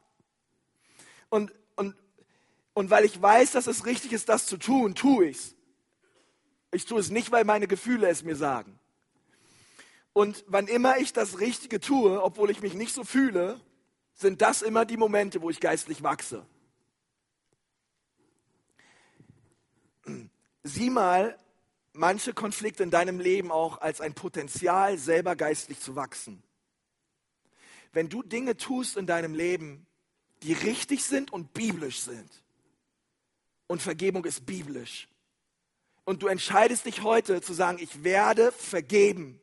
[1.29, 1.96] Und, und,
[2.75, 5.57] und weil ich weiß, dass es richtig ist, das zu tun, tue ich es.
[6.72, 8.79] Ich tue es nicht, weil meine Gefühle es mir sagen.
[10.12, 13.61] Und wann immer ich das Richtige tue, obwohl ich mich nicht so fühle,
[14.14, 16.46] sind das immer die Momente, wo ich geistlich wachse.
[20.62, 21.38] Sieh mal
[21.97, 26.43] manche Konflikte in deinem Leben auch als ein Potenzial, selber geistlich zu wachsen.
[27.93, 29.87] Wenn du Dinge tust in deinem Leben,
[30.43, 32.31] die richtig sind und biblisch sind,
[33.69, 35.09] und Vergebung ist biblisch,
[36.05, 39.41] und du entscheidest dich heute zu sagen, ich werde vergeben,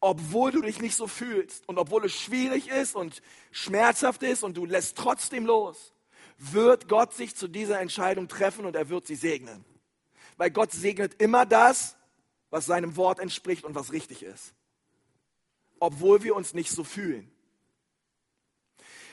[0.00, 4.56] obwohl du dich nicht so fühlst und obwohl es schwierig ist und schmerzhaft ist und
[4.56, 5.94] du lässt trotzdem los,
[6.36, 9.64] wird Gott sich zu dieser Entscheidung treffen und er wird sie segnen.
[10.38, 11.96] Weil Gott segnet immer das,
[12.48, 14.54] was seinem Wort entspricht und was richtig ist.
[15.80, 17.30] Obwohl wir uns nicht so fühlen.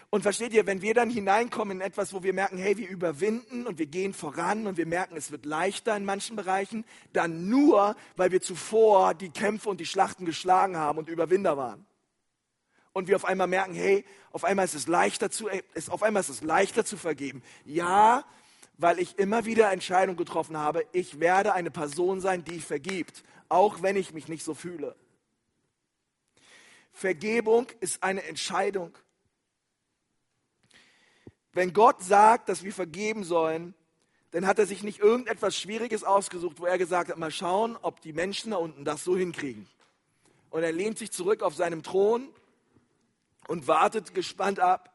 [0.09, 3.67] Und versteht ihr, wenn wir dann hineinkommen in etwas, wo wir merken, hey, wir überwinden
[3.67, 7.95] und wir gehen voran und wir merken, es wird leichter in manchen Bereichen, dann nur,
[8.15, 11.85] weil wir zuvor die Kämpfe und die Schlachten geschlagen haben und Überwinder waren.
[12.93, 16.21] Und wir auf einmal merken, hey, auf einmal ist es leichter zu, ist, auf einmal
[16.21, 17.43] ist es leichter zu vergeben.
[17.65, 18.23] Ja,
[18.77, 23.81] weil ich immer wieder Entscheidungen getroffen habe, ich werde eine Person sein, die vergibt, auch
[23.81, 24.95] wenn ich mich nicht so fühle.
[26.91, 28.97] Vergebung ist eine Entscheidung.
[31.51, 33.73] Wenn Gott sagt, dass wir vergeben sollen,
[34.31, 38.01] dann hat er sich nicht irgendetwas Schwieriges ausgesucht, wo er gesagt hat, mal schauen, ob
[38.01, 39.67] die Menschen da unten das so hinkriegen.
[40.49, 42.27] Und er lehnt sich zurück auf seinem Thron
[43.47, 44.94] und wartet gespannt ab,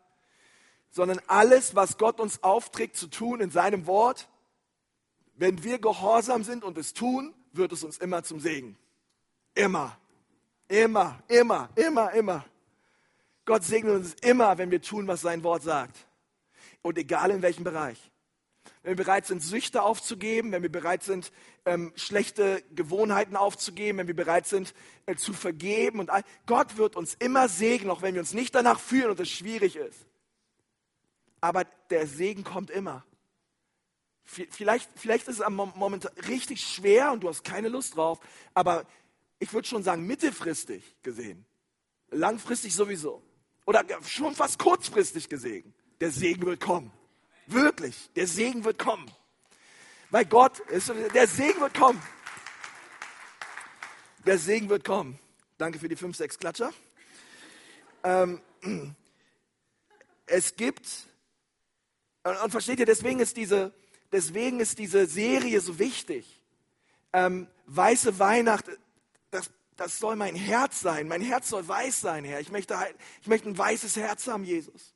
[0.91, 4.29] sondern alles, was Gott uns aufträgt zu tun in seinem Wort,
[5.37, 8.77] wenn wir gehorsam sind und es tun, wird es uns immer zum Segen.
[9.55, 9.97] Immer,
[10.69, 12.45] immer, immer, immer, immer.
[13.45, 15.97] Gott segnet uns immer, wenn wir tun, was sein Wort sagt.
[16.83, 18.11] Und egal in welchem Bereich.
[18.83, 21.33] Wenn wir bereit sind, Süchte aufzugeben, wenn wir bereit sind,
[21.67, 24.75] ähm, schlechte Gewohnheiten aufzugeben, wenn wir bereit sind,
[25.07, 26.01] äh, zu vergeben.
[26.01, 29.21] Und all, Gott wird uns immer segnen, auch wenn wir uns nicht danach fühlen und
[29.21, 30.07] es schwierig ist.
[31.41, 33.05] Aber der Segen kommt immer.
[34.25, 38.21] Vielleicht, vielleicht ist es am Moment richtig schwer und du hast keine Lust drauf,
[38.55, 38.87] aber
[39.41, 41.45] ich würde schon sagen, mittelfristig gesehen,
[42.11, 43.25] langfristig sowieso
[43.67, 46.93] oder schon fast kurzfristig gesehen, der Segen wird kommen.
[47.47, 49.11] Wirklich, der Segen wird kommen.
[50.11, 52.01] Weil Gott, der Segen wird kommen.
[54.27, 55.19] Der Segen wird kommen.
[55.59, 56.73] Danke für die fünf, sechs Klatscher.
[58.05, 58.41] Ähm,
[60.27, 61.07] es gibt,
[62.25, 63.73] und, und, versteht ihr, deswegen ist diese,
[64.13, 66.43] deswegen ist diese Serie so wichtig.
[67.13, 68.67] Ähm, weiße Weihnacht,
[69.31, 71.09] das, das soll mein Herz sein.
[71.09, 72.41] Mein Herz soll weiß sein, Herr.
[72.41, 72.77] Ich möchte,
[73.23, 74.95] ich möchte ein weißes Herz haben, Jesus.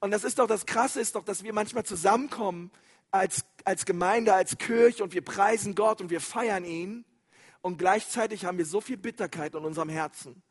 [0.00, 2.70] Und das ist doch das Krasse, ist doch, dass wir manchmal zusammenkommen
[3.10, 7.04] als, als Gemeinde, als Kirche und wir preisen Gott und wir feiern ihn.
[7.60, 10.42] Und gleichzeitig haben wir so viel Bitterkeit in unserem Herzen.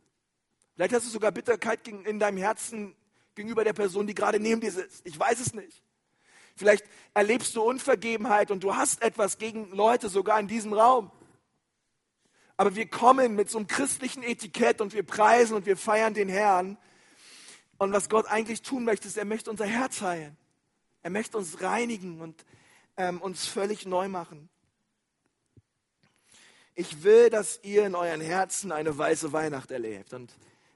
[0.76, 2.96] Vielleicht hast du sogar Bitterkeit in deinem Herzen
[3.36, 5.06] gegenüber der Person, die gerade neben dir sitzt.
[5.06, 5.82] Ich weiß es nicht.
[6.56, 11.12] Vielleicht erlebst du Unvergebenheit und du hast etwas gegen Leute sogar in diesem Raum.
[12.58, 16.30] Aber wir kommen mit so einem christlichen Etikett und wir preisen und wir feiern den
[16.30, 16.78] Herrn
[17.82, 20.38] und was Gott eigentlich tun möchte, ist, er möchte unser Herz heilen.
[21.02, 22.46] Er möchte uns reinigen und
[22.96, 24.50] ähm, uns völlig neu machen.
[26.76, 30.14] Ich will, dass ihr in euren Herzen eine weiße Weihnacht erlebt.
[30.14, 30.32] Und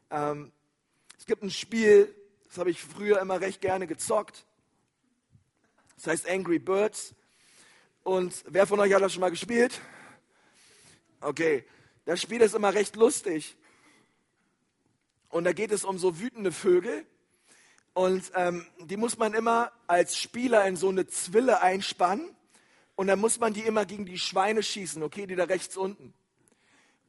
[0.10, 0.52] ähm,
[1.20, 2.12] es gibt ein Spiel,
[2.56, 4.46] das habe ich früher immer recht gerne gezockt.
[5.98, 7.13] Das heißt Angry Birds.
[8.02, 9.82] Und wer von euch hat das schon mal gespielt?
[11.20, 11.65] Okay,
[12.06, 13.58] das Spiel ist immer recht lustig.
[15.28, 17.06] Und da geht es um so wütende Vögel.
[17.94, 22.34] Und ähm, die muss man immer als Spieler in so eine Zwille einspannen.
[22.96, 26.13] Und dann muss man die immer gegen die Schweine schießen, okay, die da rechts unten.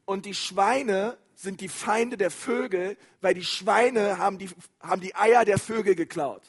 [0.07, 5.15] Und die Schweine sind die Feinde der Vögel, weil die Schweine haben die, haben die
[5.15, 6.43] Eier der Vögel geklaut.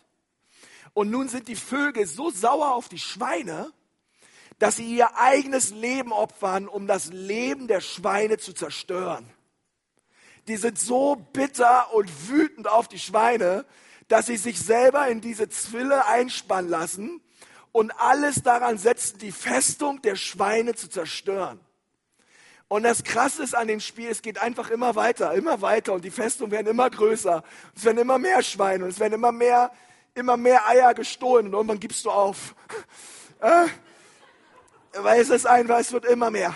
[0.94, 3.72] Und nun sind die Vögel so sauer auf die Schweine,
[4.58, 9.32] dass sie ihr eigenes Leben opfern, um das Leben der Schweine zu zerstören
[10.48, 13.66] die sind so bitter und wütend auf die Schweine,
[14.08, 17.22] dass sie sich selber in diese Zwille einspannen lassen
[17.72, 21.60] und alles daran setzen, die Festung der Schweine zu zerstören.
[22.70, 26.04] Und das Krasse ist an dem Spiel, es geht einfach immer weiter, immer weiter und
[26.04, 27.44] die Festungen werden immer größer.
[27.76, 29.72] Es werden immer mehr Schweine und es werden immer mehr,
[30.16, 32.56] immer mehr Eier gestohlen und irgendwann gibst du auf.
[33.40, 33.68] Äh,
[34.94, 36.56] weil es ist einfach, es wird immer mehr.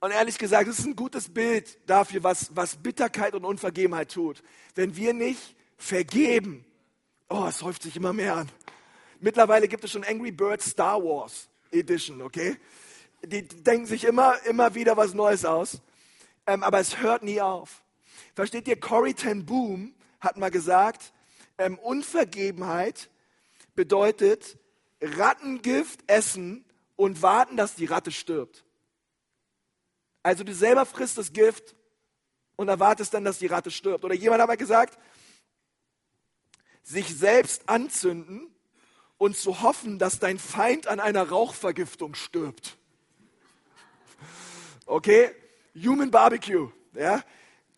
[0.00, 4.42] Und ehrlich gesagt, es ist ein gutes Bild dafür, was, was Bitterkeit und Unvergebenheit tut.
[4.74, 6.64] Wenn wir nicht vergeben,
[7.28, 8.48] oh, es häuft sich immer mehr an.
[9.20, 12.56] Mittlerweile gibt es schon Angry Birds Star Wars Edition, okay?
[13.24, 15.80] Die denken sich immer, immer wieder was Neues aus.
[16.46, 17.82] Ähm, aber es hört nie auf.
[18.34, 21.12] Versteht ihr, Corrie ten Boom hat mal gesagt,
[21.58, 23.10] ähm, Unvergebenheit
[23.74, 24.58] bedeutet
[25.00, 26.64] Rattengift essen
[26.96, 28.64] und warten, dass die Ratte stirbt.
[30.22, 31.74] Also du selber frisst das Gift
[32.56, 34.04] und erwartest dann, dass die Ratte stirbt.
[34.04, 34.98] Oder jemand hat mal gesagt,
[36.82, 38.54] sich selbst anzünden
[39.18, 42.76] und zu hoffen, dass dein Feind an einer Rauchvergiftung stirbt.
[44.92, 45.30] Okay?
[45.74, 46.70] Human Barbecue.
[46.92, 47.24] Ja?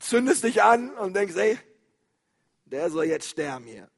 [0.01, 1.57] Zündest dich an und denkst, ey,
[2.65, 3.89] der soll jetzt sterben hier.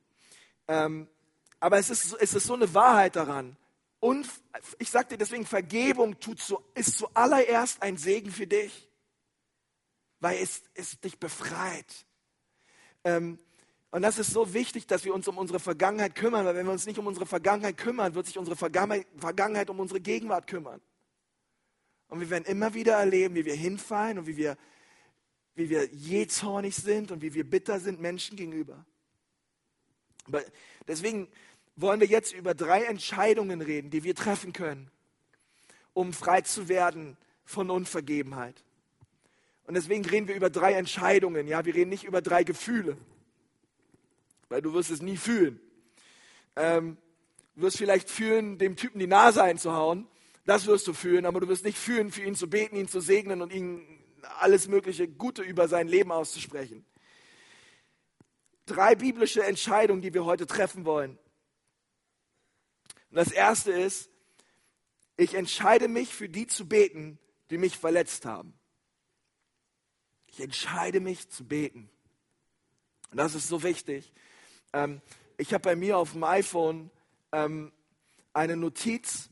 [0.68, 1.08] Ähm,
[1.58, 3.56] aber es ist, es ist so eine Wahrheit daran.
[4.00, 4.28] Und
[4.78, 8.90] ich sage dir deswegen, Vergebung tut so, ist zuallererst ein Segen für dich,
[10.20, 12.06] weil es, es dich befreit.
[13.02, 13.38] Ähm,
[13.92, 16.72] und das ist so wichtig, dass wir uns um unsere Vergangenheit kümmern, weil wenn wir
[16.72, 20.82] uns nicht um unsere Vergangenheit kümmern, wird sich unsere Vergangenheit um unsere Gegenwart kümmern.
[22.08, 24.56] Und wir werden immer wieder erleben, wie wir hinfallen und wie wir,
[25.54, 28.84] wie wir jähzornig sind und wie wir bitter sind Menschen gegenüber.
[30.26, 30.42] Aber
[30.86, 31.28] deswegen
[31.76, 34.90] wollen wir jetzt über drei Entscheidungen reden, die wir treffen können,
[35.92, 38.64] um frei zu werden von Unvergebenheit.
[39.66, 41.48] Und deswegen reden wir über drei Entscheidungen.
[41.48, 42.96] Ja, wir reden nicht über drei Gefühle,
[44.48, 45.60] weil du wirst es nie fühlen.
[46.54, 46.96] Ähm,
[47.56, 50.06] du wirst vielleicht fühlen, dem Typen die Nase einzuhauen.
[50.46, 53.00] Das wirst du fühlen, aber du wirst nicht fühlen, für ihn zu beten, ihn zu
[53.00, 53.84] segnen und ihm
[54.38, 56.86] alles mögliche Gute über sein Leben auszusprechen.
[58.64, 61.18] Drei biblische Entscheidungen, die wir heute treffen wollen.
[63.10, 64.08] Und das erste ist,
[65.16, 67.18] ich entscheide mich für die zu beten,
[67.50, 68.54] die mich verletzt haben.
[70.26, 71.90] Ich entscheide mich zu beten.
[73.10, 74.12] Und das ist so wichtig.
[74.72, 75.00] Ähm,
[75.38, 76.90] ich habe bei mir auf dem iPhone
[77.32, 77.72] ähm,
[78.32, 79.30] eine Notiz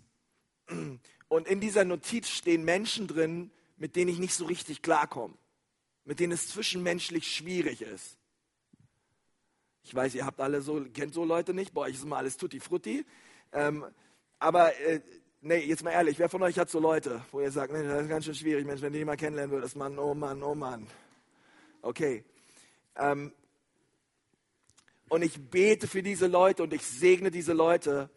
[1.28, 5.34] und in dieser Notiz stehen Menschen drin, mit denen ich nicht so richtig klarkomme,
[6.04, 8.16] mit denen es zwischenmenschlich schwierig ist.
[9.82, 12.36] Ich weiß, ihr habt alle so, kennt so Leute nicht, bei euch ist immer alles
[12.36, 13.04] tutti frutti.
[13.52, 13.84] Ähm,
[14.38, 15.00] aber äh,
[15.42, 18.02] nee, jetzt mal ehrlich, wer von euch hat so Leute, wo ihr sagt, nee, das
[18.02, 20.54] ist ganz schön schwierig, Mensch, wenn du die mal kennenlernen würdest, Mann, oh Mann, oh
[20.54, 20.86] Mann.
[21.82, 22.24] Okay.
[22.96, 23.32] Ähm,
[25.08, 28.08] und ich bete für diese Leute und ich segne diese Leute.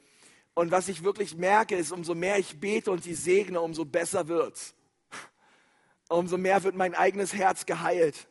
[0.57, 4.27] Und was ich wirklich merke, ist, umso mehr ich bete und sie segne, umso besser
[4.27, 4.73] wird's.
[6.09, 8.27] Umso mehr wird mein eigenes Herz geheilt.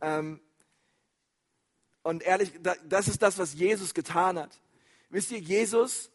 [0.00, 0.40] Ähm,
[2.02, 2.50] und ehrlich,
[2.88, 4.50] das ist das, was Jesus getan hat.
[5.10, 6.10] Wisst ihr, Jesus,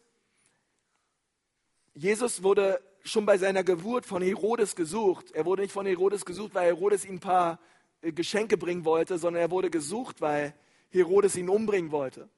[1.94, 5.30] Jesus wurde schon bei seiner Geburt von Herodes gesucht.
[5.30, 7.58] Er wurde nicht von Herodes gesucht, weil Herodes ihm ein paar
[8.02, 10.52] äh, Geschenke bringen wollte, sondern er wurde gesucht, weil
[10.90, 12.28] Herodes ihn umbringen wollte,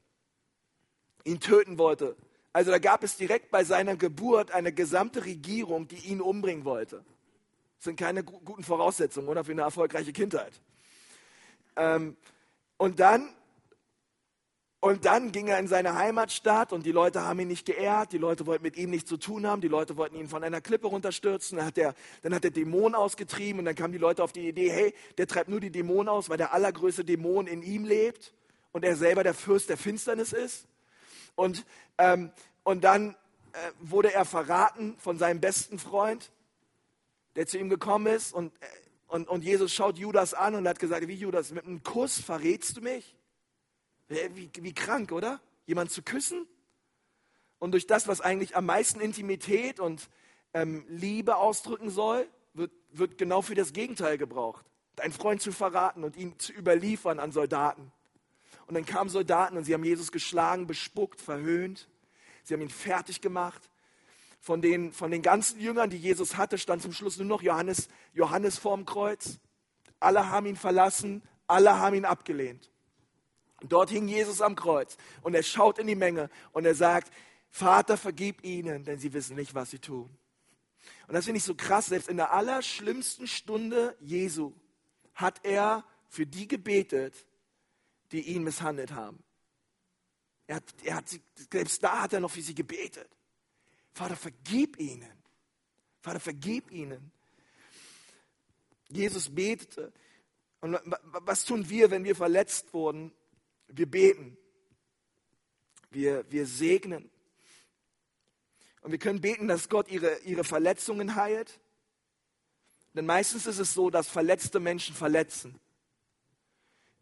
[1.25, 2.15] ihn töten wollte.
[2.57, 7.05] Also da gab es direkt bei seiner Geburt eine gesamte Regierung, die ihn umbringen wollte.
[7.77, 10.59] Das sind keine guten Voraussetzungen, oder für eine erfolgreiche Kindheit.
[11.77, 12.17] Ähm,
[12.79, 13.29] und dann
[14.81, 18.19] und dann ging er in seine Heimatstadt und die Leute haben ihn nicht geehrt, die
[18.19, 20.87] Leute wollten mit ihm nichts zu tun haben, die Leute wollten ihn von einer Klippe
[20.87, 21.59] runterstürzen.
[21.59, 24.49] Dann hat er, dann hat er Dämonen ausgetrieben und dann kamen die Leute auf die
[24.49, 28.33] Idee, hey, der treibt nur die Dämonen aus, weil der allergrößte Dämon in ihm lebt
[28.73, 30.67] und er selber der Fürst der Finsternis ist.
[31.35, 31.67] Und,
[31.99, 32.31] ähm,
[32.67, 33.11] und dann
[33.53, 36.33] äh, wurde er verraten von seinem besten Freund,
[37.37, 38.67] der zu ihm gekommen ist und, äh,
[39.07, 42.77] und, und Jesus schaut Judas an und hat gesagt, wie Judas, mit einem Kuss verrätst
[42.77, 43.15] du mich?
[44.09, 45.41] Wie, wie krank, oder?
[45.67, 46.45] Jemand zu küssen?
[47.61, 50.09] Und durch das, was eigentlich am meisten Intimität und
[50.53, 54.67] ähm, Liebe ausdrücken soll, wird, wird genau für das Gegenteil gebraucht.
[54.97, 57.93] Deinen Freund zu verraten und ihn zu überliefern an Soldaten.
[58.67, 61.89] Und dann kamen Soldaten und sie haben Jesus geschlagen, bespuckt, verhöhnt.
[62.47, 63.69] Sie haben ihn fertig gemacht.
[64.41, 67.89] Von den, von den ganzen Jüngern, die Jesus hatte, stand zum Schluss nur noch Johannes,
[68.15, 69.41] Johannes vorm Kreuz.
[69.99, 72.71] Alle haben ihn verlassen, alle haben ihn abgelehnt.
[73.63, 77.13] Dort hing Jesus am Kreuz und er schaut in die Menge und er sagt,
[77.51, 80.09] Vater, vergib ihnen, denn sie wissen nicht, was sie tun.
[81.09, 84.53] Und das finde ich so krass, selbst in der allerschlimmsten Stunde Jesu
[85.15, 87.27] hat er für die gebetet,
[88.13, 89.26] die ihn misshandelt haben.
[90.47, 93.09] Er hat, er hat sie, selbst da hat er noch für sie gebetet.
[93.93, 95.11] Vater, vergib ihnen.
[96.01, 97.11] Vater, vergib ihnen.
[98.89, 99.93] Jesus betete.
[100.61, 103.13] Und was tun wir, wenn wir verletzt wurden?
[103.69, 104.37] Wir beten.
[105.91, 107.11] Wir, wir segnen.
[108.83, 111.59] Und wir können beten, dass Gott ihre, ihre Verletzungen heilt.
[112.95, 115.59] Denn meistens ist es so, dass verletzte Menschen verletzen.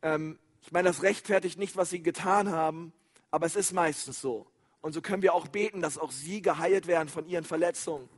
[0.01, 2.93] Ähm, ich meine, das rechtfertigt nicht, was sie getan haben,
[3.35, 4.47] aber es ist meistens so.
[4.81, 8.09] Und so können wir auch beten, dass auch sie geheilt werden von ihren Verletzungen.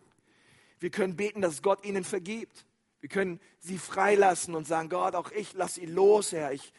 [0.79, 2.67] Wir können beten, dass Gott ihnen vergibt.
[3.01, 6.53] Wir können sie freilassen und sagen, Gott, auch ich lasse sie los, Herr.
[6.53, 6.75] Ich,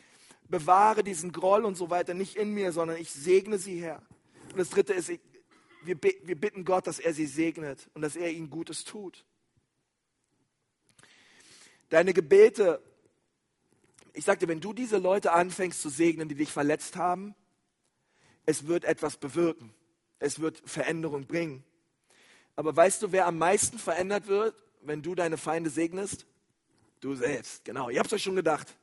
[0.49, 4.03] bewahre diesen Groll und so weiter nicht in mir, sondern ich segne sie, Herr.
[4.51, 5.09] Und das dritte ist,
[5.83, 9.25] wir, wir bitten Gott, dass er sie segnet und dass er ihnen Gutes tut.
[11.89, 12.83] Deine Gebete,
[14.13, 17.33] ich sagte, wenn du diese Leute anfängst zu segnen, die dich verletzt haben,
[18.47, 19.73] es wird etwas bewirken.
[20.19, 21.63] Es wird Veränderung bringen.
[22.55, 26.25] Aber weißt du, wer am meisten verändert wird, wenn du deine Feinde segnest?
[27.01, 27.89] Du selbst, genau.
[27.89, 28.73] Ihr habt es euch schon gedacht.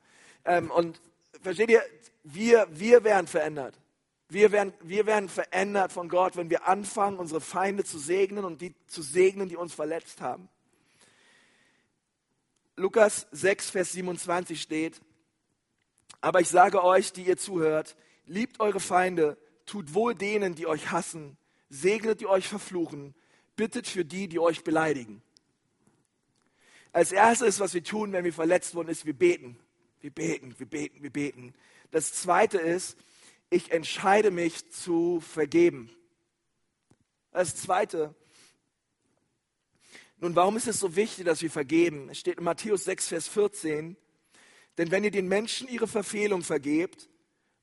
[0.45, 1.01] Ähm, und
[1.41, 1.83] versteht ihr,
[2.23, 3.77] wir, wir werden verändert.
[4.29, 8.61] Wir werden, wir werden verändert von Gott, wenn wir anfangen, unsere Feinde zu segnen und
[8.61, 10.47] die zu segnen, die uns verletzt haben.
[12.75, 15.01] Lukas 6, Vers 27 steht,
[16.21, 17.95] aber ich sage euch, die ihr zuhört,
[18.25, 21.37] liebt eure Feinde, tut wohl denen, die euch hassen,
[21.69, 23.15] segnet die euch verfluchen,
[23.55, 25.21] bittet für die, die euch beleidigen.
[26.91, 29.57] Als erstes, was wir tun, wenn wir verletzt wurden, ist, wir beten.
[29.99, 31.53] Wir beten, wir beten, wir beten.
[31.91, 32.97] Das zweite ist,
[33.49, 35.89] ich entscheide mich zu vergeben.
[37.31, 38.15] Das zweite.
[40.19, 42.09] Nun, warum ist es so wichtig, dass wir vergeben?
[42.09, 43.97] Es steht in Matthäus 6, Vers 14.
[44.77, 47.09] Denn wenn ihr den Menschen ihre Verfehlung vergebt,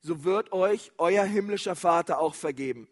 [0.03, 2.89] so wird euch euer himmlischer Vater auch vergeben.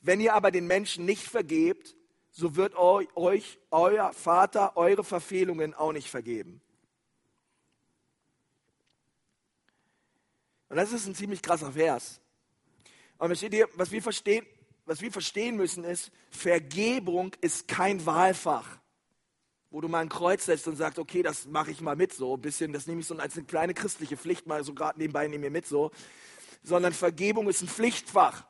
[0.00, 1.96] Wenn ihr aber den Menschen nicht vergebt,
[2.30, 6.60] so wird euch euer Vater eure Verfehlungen auch nicht vergeben.
[10.68, 12.20] Und das ist ein ziemlich krasser Vers.
[13.18, 14.44] Und ihr, was wir verstehen,
[14.84, 18.78] was wir verstehen müssen ist, Vergebung ist kein Wahlfach,
[19.70, 22.34] wo du mal ein Kreuz setzt und sagst, okay, das mache ich mal mit so,
[22.34, 25.26] ein bisschen, das nehme ich so als eine kleine christliche Pflicht mal so gerade nebenbei
[25.28, 25.90] nehme ich mit so,
[26.62, 28.46] sondern Vergebung ist ein Pflichtfach.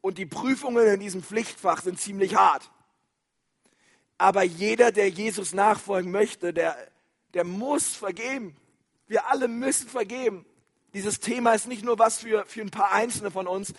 [0.00, 2.70] Und die Prüfungen in diesem Pflichtfach sind ziemlich hart.
[4.18, 6.76] Aber jeder, der Jesus nachfolgen möchte, der,
[7.32, 8.56] der muss vergeben.
[9.06, 10.44] Wir alle müssen vergeben.
[10.92, 13.74] Dieses Thema ist nicht nur was für, für ein paar Einzelne von uns,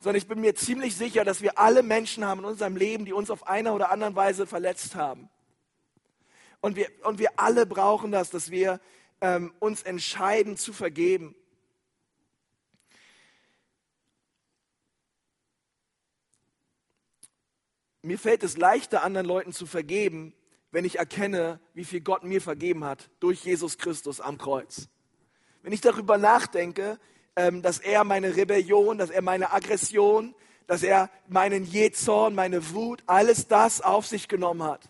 [0.00, 3.12] sondern ich bin mir ziemlich sicher, dass wir alle Menschen haben in unserem Leben, die
[3.12, 5.30] uns auf eine oder andere Weise verletzt haben.
[6.60, 8.80] Und wir, und wir alle brauchen das, dass wir
[9.20, 11.34] ähm, uns entscheiden zu vergeben.
[18.02, 20.32] Mir fällt es leichter, anderen Leuten zu vergeben,
[20.70, 24.88] wenn ich erkenne, wie viel Gott mir vergeben hat durch Jesus Christus am Kreuz.
[25.62, 26.98] Wenn ich darüber nachdenke,
[27.36, 30.34] ähm, dass er meine Rebellion, dass er meine Aggression,
[30.66, 34.88] dass er meinen Jezorn, meine Wut, alles das auf sich genommen hat.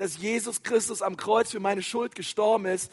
[0.00, 2.90] Dass Jesus Christus am Kreuz für meine Schuld gestorben ist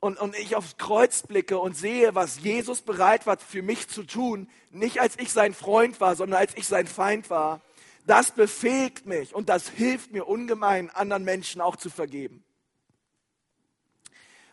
[0.00, 4.04] und, und ich aufs Kreuz blicke und sehe, was Jesus bereit war für mich zu
[4.04, 7.60] tun, nicht als ich sein Freund war, sondern als ich sein Feind war
[8.06, 12.44] das befähigt mich und das hilft mir ungemein, anderen Menschen auch zu vergeben.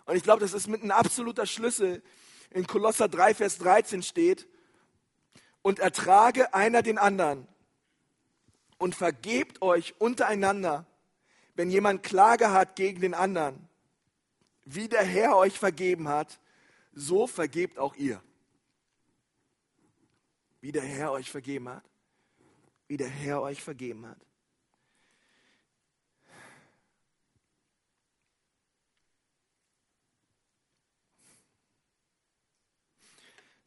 [0.06, 2.04] Und ich glaube, das ist mit ein absoluter Schlüssel.
[2.52, 4.48] In Kolosser 3, Vers 13 steht,
[5.62, 7.48] und ertrage einer den anderen
[8.78, 10.86] und vergebt euch untereinander,
[11.60, 13.68] wenn jemand Klage hat gegen den anderen.
[14.66, 16.40] Wie der Herr euch vergeben hat,
[16.94, 18.24] so vergebt auch ihr.
[20.62, 21.84] Wie der Herr euch vergeben hat
[22.90, 24.18] wie der Herr euch vergeben hat.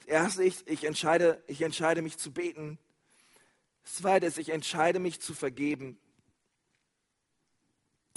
[0.01, 2.81] Das erste ist, ich entscheide, ich entscheide mich zu beten.
[3.85, 6.01] Das zweite ist, ich entscheide mich zu vergeben.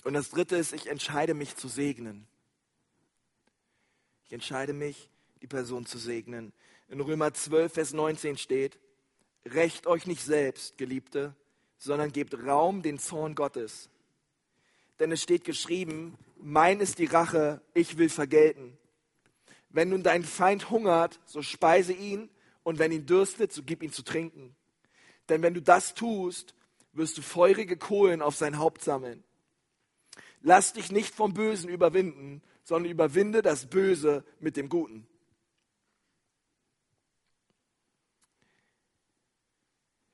[0.06, 2.28] Und das dritte ist, ich entscheide mich zu segnen.
[4.26, 5.10] Ich entscheide mich,
[5.41, 6.53] die Person zu segnen.
[6.89, 8.78] In Römer 12, Vers 19 steht,
[9.47, 11.36] Rächt euch nicht selbst, Geliebte,
[11.80, 13.89] sondern gebt Raum den Zorn Gottes.
[14.99, 18.78] Denn es steht geschrieben, mein ist die Rache, ich will vergelten.
[19.70, 22.30] Wenn nun dein Feind hungert, so speise ihn,
[22.62, 24.56] und wenn ihn dürstet, so gib ihn zu trinken.
[25.30, 26.53] Denn wenn du das tust,
[26.93, 29.24] wirst du feurige Kohlen auf sein Haupt sammeln.
[30.47, 35.07] Lass dich nicht vom Bösen überwinden, sondern überwinde das Böse mit dem Guten.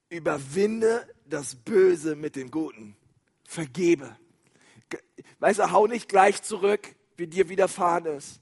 [0.08, 2.96] Überwinde das Böse mit dem Guten.
[3.44, 4.18] Vergebe.
[5.40, 8.40] Weißt du, hau nicht gleich zurück, wie dir widerfahren ist.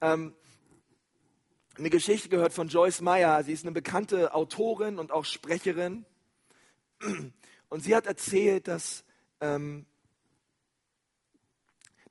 [0.00, 0.32] Ähm,
[1.76, 3.42] eine Geschichte gehört von Joyce Meyer.
[3.42, 6.06] Sie ist eine bekannte Autorin und auch Sprecherin.
[7.68, 9.04] Und sie hat erzählt, dass,
[9.40, 9.86] ähm,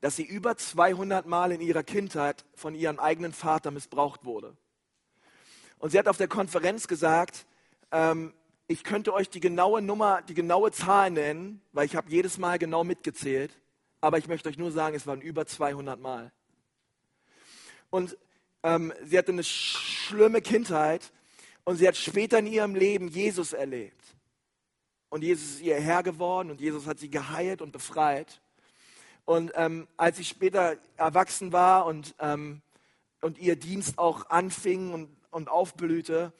[0.03, 4.53] dass sie über 200 Mal in ihrer Kindheit von ihrem eigenen Vater missbraucht wurde.
[5.77, 7.45] Und sie hat auf der Konferenz gesagt,
[7.89, 8.33] ähm,
[8.67, 12.59] ich könnte euch die genaue Nummer, die genaue Zahl nennen, weil ich habe jedes Mal
[12.59, 13.57] genau mitgezählt.
[14.01, 16.33] Aber ich möchte euch nur sagen, es waren über 200 Mal.
[17.89, 18.17] Und
[18.61, 21.13] ähm, sie hatte eine schlimme Kindheit.
[21.63, 24.03] Und sie hat später in ihrem Leben Jesus erlebt.
[25.07, 28.41] Und Jesus ist ihr Herr geworden und Jesus hat sie geheilt und befreit.
[29.25, 32.61] Und ähm, als sie später erwachsen war und, ähm,
[33.21, 36.33] und ihr Dienst auch anfing und, und aufblühte,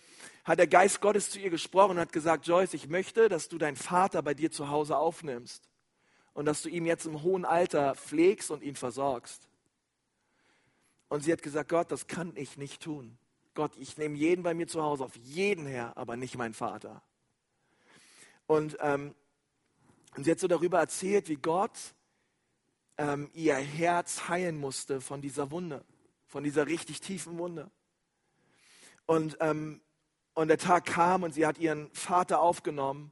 [0.44, 3.58] hat der Geist Gottes zu ihr gesprochen und hat gesagt, Joyce, ich möchte, dass du
[3.58, 5.70] deinen Vater bei dir zu Hause aufnimmst
[6.34, 9.48] und dass du ihn jetzt im hohen Alter pflegst und ihn versorgst.
[11.08, 13.18] Und sie hat gesagt, Gott, das kann ich nicht tun.
[13.54, 17.04] Gott, ich nehme jeden bei mir zu Hause, auf jeden her, aber nicht meinen Vater.
[18.48, 19.14] Und, ähm,
[20.18, 21.94] und sie hat so darüber erzählt, wie Gott
[22.98, 25.84] ähm, ihr Herz heilen musste von dieser Wunde,
[26.28, 27.72] von dieser richtig tiefen Wunde.
[29.06, 29.82] Und, ähm,
[30.34, 33.12] und der Tag kam und sie hat ihren Vater aufgenommen.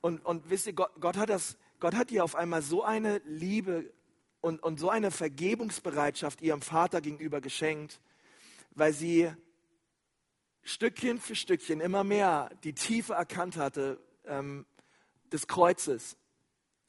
[0.00, 3.18] Und, und wisst ihr, Gott, Gott, hat das, Gott hat ihr auf einmal so eine
[3.24, 3.92] Liebe
[4.40, 8.00] und, und so eine Vergebungsbereitschaft ihrem Vater gegenüber geschenkt,
[8.70, 9.32] weil sie
[10.62, 14.66] Stückchen für Stückchen immer mehr die Tiefe erkannt hatte ähm,
[15.32, 16.16] des Kreuzes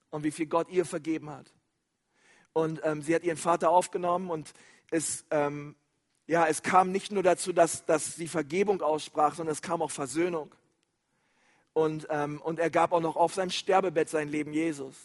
[0.09, 1.51] und wie viel Gott ihr vergeben hat.
[2.53, 4.53] Und ähm, sie hat ihren Vater aufgenommen und
[4.91, 5.75] es, ähm,
[6.27, 9.91] ja, es kam nicht nur dazu, dass, dass sie Vergebung aussprach, sondern es kam auch
[9.91, 10.53] Versöhnung.
[11.73, 14.95] Und, ähm, und er gab auch noch auf seinem Sterbebett sein Leben Jesus.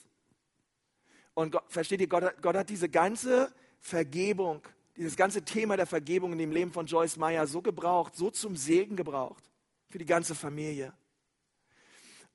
[1.32, 4.61] Und Gott, versteht ihr, Gott, Gott hat diese ganze Vergebung,
[4.96, 8.57] dieses ganze Thema der Vergebung in dem Leben von Joyce Meyer so gebraucht, so zum
[8.57, 9.42] Segen gebraucht
[9.88, 10.92] für die ganze Familie.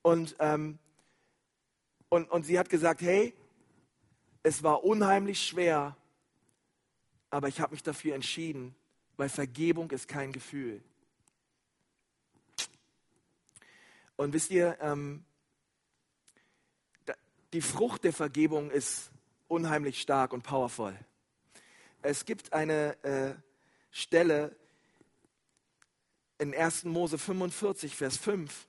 [0.02, 0.78] Und, ähm,
[2.08, 3.34] und, und sie hat gesagt, hey,
[4.44, 5.96] es war unheimlich schwer,
[7.30, 8.76] aber ich habe mich dafür entschieden,
[9.16, 10.82] weil Vergebung ist kein Gefühl.
[14.16, 15.24] Und wisst ihr, ähm,
[17.52, 19.10] die Frucht der Vergebung ist
[19.48, 20.94] unheimlich stark und powerful.
[22.02, 23.34] Es gibt eine äh,
[23.90, 24.54] Stelle
[26.38, 26.84] in 1.
[26.84, 28.68] Mose 45, Vers 5.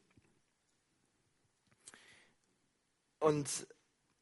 [3.20, 3.68] Und,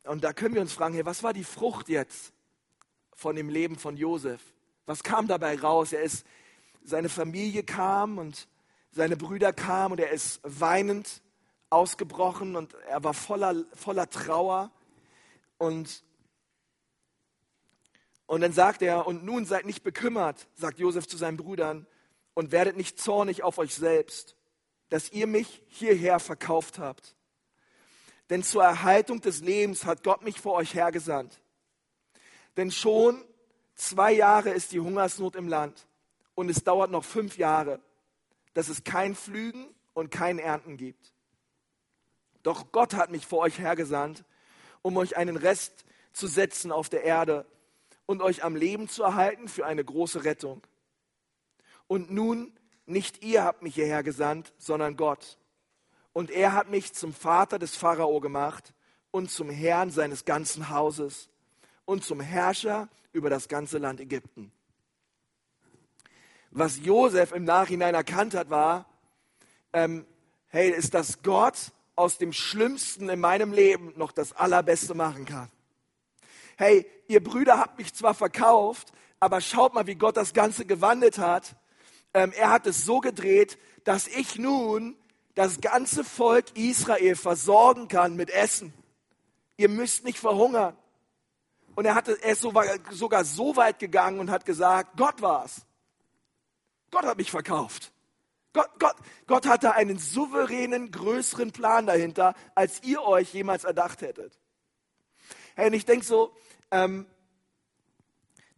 [0.05, 2.33] und da können wir uns fragen, hey, was war die Frucht jetzt
[3.13, 4.41] von dem Leben von Josef?
[4.85, 5.93] Was kam dabei raus?
[5.93, 6.25] Er ist,
[6.83, 8.47] seine Familie kam und
[8.91, 11.21] seine Brüder kamen und er ist weinend
[11.69, 14.71] ausgebrochen und er war voller, voller Trauer.
[15.57, 16.03] Und,
[18.25, 21.87] und dann sagt er, und nun seid nicht bekümmert, sagt Josef zu seinen Brüdern,
[22.35, 24.35] und werdet nicht zornig auf euch selbst,
[24.89, 27.15] dass ihr mich hierher verkauft habt.
[28.29, 31.41] Denn zur Erhaltung des Lebens hat Gott mich vor euch hergesandt.
[32.57, 33.23] Denn schon
[33.75, 35.87] zwei Jahre ist die Hungersnot im Land
[36.35, 37.79] und es dauert noch fünf Jahre,
[38.53, 41.13] dass es kein Pflügen und kein Ernten gibt.
[42.43, 44.23] Doch Gott hat mich vor euch hergesandt,
[44.81, 47.45] um euch einen Rest zu setzen auf der Erde
[48.05, 50.61] und euch am Leben zu erhalten für eine große Rettung.
[51.87, 52.53] Und nun,
[52.85, 55.37] nicht ihr habt mich hierher gesandt, sondern Gott.
[56.13, 58.73] Und er hat mich zum Vater des Pharao gemacht
[59.11, 61.29] und zum Herrn seines ganzen Hauses
[61.85, 64.51] und zum Herrscher über das ganze Land Ägypten.
[66.51, 68.85] Was Josef im Nachhinein erkannt hat, war,
[69.73, 70.05] ähm,
[70.49, 75.49] hey, ist, dass Gott aus dem Schlimmsten in meinem Leben noch das Allerbeste machen kann.
[76.57, 81.17] Hey, ihr Brüder habt mich zwar verkauft, aber schaut mal, wie Gott das Ganze gewandelt
[81.17, 81.55] hat.
[82.13, 84.95] Ähm, er hat es so gedreht, dass ich nun
[85.35, 88.73] das ganze Volk Israel versorgen kann mit Essen.
[89.57, 90.77] Ihr müsst nicht verhungern.
[91.75, 95.65] Und er, hatte, er ist sogar so weit gegangen und hat gesagt, Gott war's.
[96.91, 97.91] Gott hat mich verkauft.
[98.53, 104.39] Gott, Gott, Gott hatte einen souveränen, größeren Plan dahinter, als ihr euch jemals erdacht hättet.
[105.55, 106.35] Hey, und ich denke so,
[106.69, 107.07] ähm,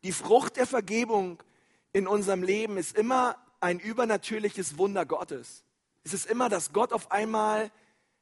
[0.04, 1.42] die Frucht der Vergebung
[1.94, 5.64] in unserem Leben ist immer ein übernatürliches Wunder Gottes.
[6.06, 7.72] Es ist immer, dass Gott auf einmal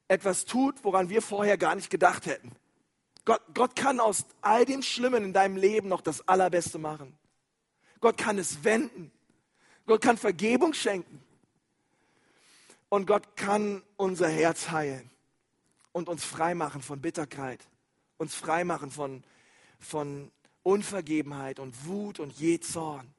[0.08, 2.52] etwas tut, woran wir vorher gar nicht gedacht hätten.
[3.26, 7.18] Gott, Gott kann aus all dem Schlimmen in deinem Leben noch das Allerbeste machen.
[8.00, 9.12] Gott kann es wenden.
[9.86, 11.22] Gott kann Vergebung schenken.
[12.88, 15.10] Und Gott kann unser Herz heilen
[15.92, 17.60] und uns freimachen von Bitterkeit,
[18.18, 19.24] uns freimachen von,
[19.80, 20.32] von
[20.64, 23.14] Unvergebenheit und Wut und je Zorn.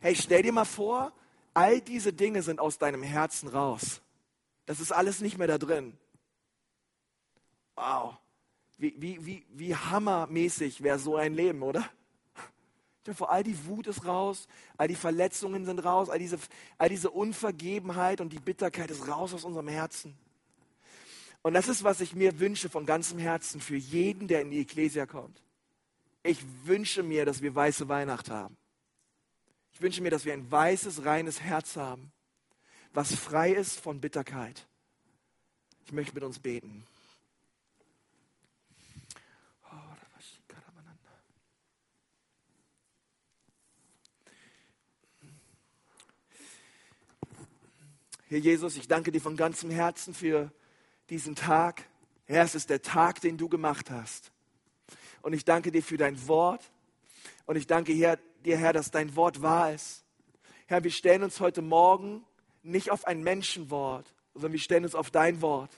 [0.00, 1.12] Hey, stell dir mal vor,
[1.54, 4.00] all diese Dinge sind aus deinem Herzen raus.
[4.66, 5.96] Das ist alles nicht mehr da drin.
[7.74, 8.16] Wow.
[8.78, 11.88] Wie, wie, wie, wie hammermäßig wäre so ein Leben, oder?
[13.14, 14.46] Vor all die Wut ist raus,
[14.76, 16.38] all die Verletzungen sind raus, all diese,
[16.78, 20.16] all diese Unvergebenheit und die Bitterkeit ist raus aus unserem Herzen.
[21.42, 24.60] Und das ist, was ich mir wünsche von ganzem Herzen für jeden, der in die
[24.60, 25.42] Ekklesia kommt.
[26.22, 28.56] Ich wünsche mir, dass wir weiße Weihnacht haben.
[29.72, 32.12] Ich wünsche mir, dass wir ein weißes, reines Herz haben,
[32.92, 34.66] was frei ist von Bitterkeit.
[35.86, 36.86] Ich möchte mit uns beten.
[48.32, 50.50] Herr Jesus, ich danke dir von ganzem Herzen für
[51.10, 51.86] diesen Tag.
[52.24, 54.32] Herr, es ist der Tag, den du gemacht hast.
[55.20, 56.72] Und ich danke dir für dein Wort.
[57.46, 60.04] Und ich danke dir, Herr, dass dein Wort wahr ist.
[60.66, 62.24] Herr, wir stellen uns heute Morgen
[62.62, 65.70] nicht auf ein Menschenwort, sondern wir stellen uns auf dein Wort.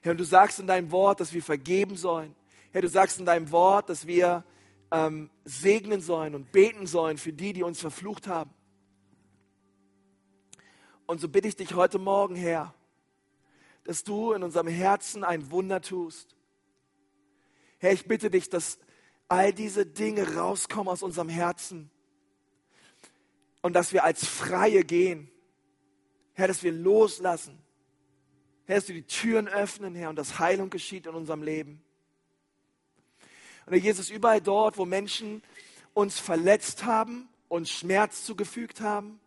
[0.00, 2.34] Herr, und du sagst in deinem Wort, dass wir vergeben sollen.
[2.70, 4.44] Herr, du sagst in deinem Wort, dass wir
[4.90, 8.50] ähm, segnen sollen und beten sollen für die, die uns verflucht haben.
[11.06, 12.74] Und so bitte ich dich heute Morgen, Herr,
[13.84, 16.36] dass du in unserem Herzen ein Wunder tust.
[17.78, 18.78] Herr, ich bitte dich, dass
[19.28, 21.90] all diese Dinge rauskommen aus unserem Herzen
[23.62, 25.30] und dass wir als Freie gehen.
[26.34, 27.58] Herr, dass wir loslassen.
[28.66, 31.82] Herr, dass du die Türen öffnen, Herr, und dass Heilung geschieht in unserem Leben.
[33.66, 35.42] Und Herr Jesus, überall dort, wo Menschen
[35.94, 39.20] uns verletzt haben, uns Schmerz zugefügt haben,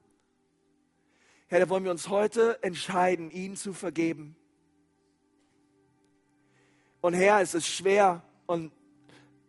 [1.48, 4.38] Herr, da wollen wir uns heute entscheiden, ihnen zu vergeben.
[7.02, 8.72] Und Herr, es ist schwer und,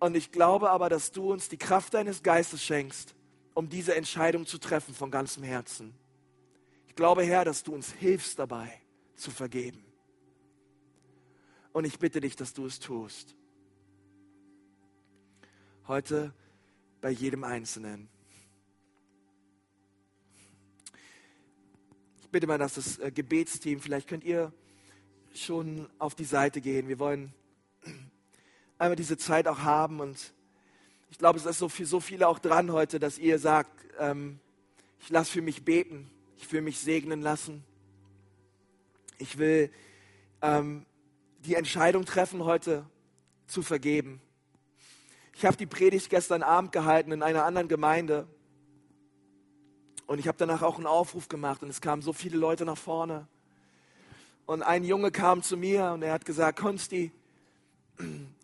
[0.03, 3.15] und ich glaube aber, dass du uns die Kraft deines Geistes schenkst,
[3.55, 5.95] um diese Entscheidung zu treffen von ganzem Herzen.
[6.89, 8.81] Ich glaube, Herr, dass du uns hilfst dabei
[9.15, 9.85] zu vergeben.
[11.73, 13.37] Und ich bitte dich, dass du es tust.
[15.87, 16.35] Heute
[17.01, 18.09] bei jedem Einzelnen.
[22.33, 24.53] bitte mal, dass das äh, Gebetsteam, vielleicht könnt ihr
[25.35, 26.89] schon auf die Seite gehen.
[26.89, 27.33] Wir wollen
[28.83, 30.35] einmal diese Zeit auch haben und
[31.09, 33.70] ich glaube, es ist so für so viele auch dran heute, dass ihr sagt,
[34.01, 34.41] ähm,
[34.99, 37.62] ich lasse für mich beten, ich will mich segnen lassen.
[39.18, 39.70] Ich will
[40.41, 40.85] ähm,
[41.45, 42.85] die Entscheidung treffen, heute
[43.47, 44.20] zu vergeben.
[45.37, 48.26] Ich habe die Predigt gestern Abend gehalten in einer anderen Gemeinde
[50.09, 52.78] und ich habe danach auch einen Aufruf gemacht und es kamen so viele Leute nach
[52.78, 53.28] vorne.
[54.45, 57.12] Und ein Junge kam zu mir und er hat gesagt, Konsti,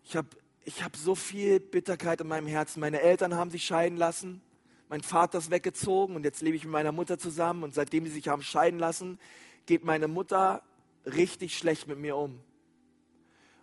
[0.08, 0.28] ich habe
[0.64, 2.80] ich hab so viel Bitterkeit in meinem Herzen.
[2.80, 4.40] Meine Eltern haben sich scheiden lassen,
[4.88, 8.12] mein Vater ist weggezogen und jetzt lebe ich mit meiner Mutter zusammen und seitdem sie
[8.12, 9.18] sich haben scheiden lassen,
[9.66, 10.62] geht meine Mutter
[11.04, 12.40] richtig schlecht mit mir um.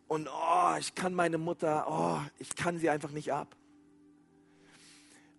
[0.08, 3.56] Und oh, ich kann meine Mutter, oh, ich kann sie einfach nicht ab.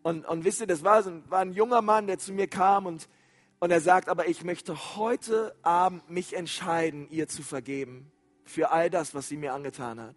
[0.02, 2.48] Und, und wisst ihr, das war, so ein, war ein junger Mann, der zu mir
[2.48, 3.08] kam und,
[3.60, 8.10] und er sagt, aber ich möchte heute Abend mich entscheiden, ihr zu vergeben
[8.44, 10.16] für all das, was sie mir angetan hat.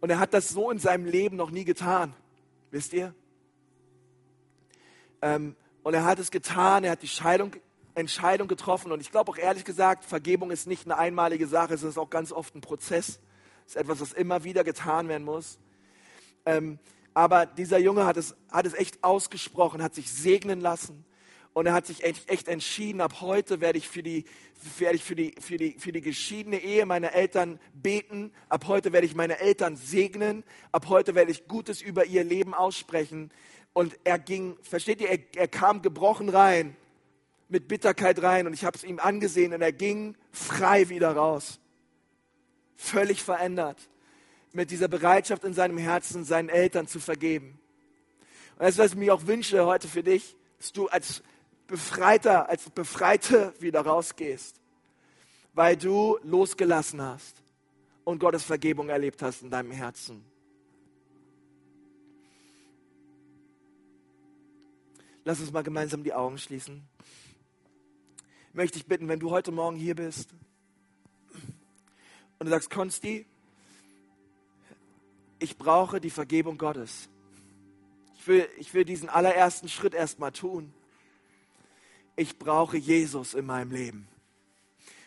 [0.00, 2.14] Und er hat das so in seinem Leben noch nie getan,
[2.70, 3.14] wisst ihr?
[5.22, 7.52] Ähm, und er hat es getan, er hat die Scheidung,
[7.94, 8.92] Entscheidung getroffen.
[8.92, 12.10] Und ich glaube auch ehrlich gesagt, Vergebung ist nicht eine einmalige Sache, es ist auch
[12.10, 13.20] ganz oft ein Prozess.
[13.66, 15.58] Es ist etwas, das immer wieder getan werden muss.
[16.44, 16.78] Ähm,
[17.14, 21.05] aber dieser Junge hat es, hat es echt ausgesprochen, hat sich segnen lassen.
[21.56, 24.26] Und er hat sich echt, entschieden, ab heute werde ich, für die,
[24.76, 28.30] werde ich für, die, für, die, für die geschiedene Ehe meiner Eltern beten.
[28.50, 30.44] Ab heute werde ich meine Eltern segnen.
[30.70, 33.30] Ab heute werde ich Gutes über ihr Leben aussprechen.
[33.72, 36.76] Und er ging, versteht ihr, er, er kam gebrochen rein,
[37.48, 38.46] mit Bitterkeit rein.
[38.46, 41.58] Und ich habe es ihm angesehen und er ging frei wieder raus.
[42.76, 43.88] Völlig verändert
[44.52, 47.58] mit dieser Bereitschaft in seinem Herzen, seinen Eltern zu vergeben.
[48.58, 51.22] Und das ist, was ich mir auch wünsche heute für dich, dass du als
[51.66, 54.60] Befreiter, als Befreite wieder rausgehst,
[55.52, 57.42] weil du losgelassen hast
[58.04, 60.24] und Gottes Vergebung erlebt hast in deinem Herzen.
[65.24, 66.86] Lass uns mal gemeinsam die Augen schließen.
[68.52, 70.30] Möchte ich bitten, wenn du heute Morgen hier bist
[72.38, 73.26] und du sagst, Konsti,
[75.40, 77.08] ich brauche die Vergebung Gottes.
[78.18, 80.72] Ich will, ich will diesen allerersten Schritt erstmal tun.
[82.16, 84.08] Ich brauche Jesus in meinem Leben.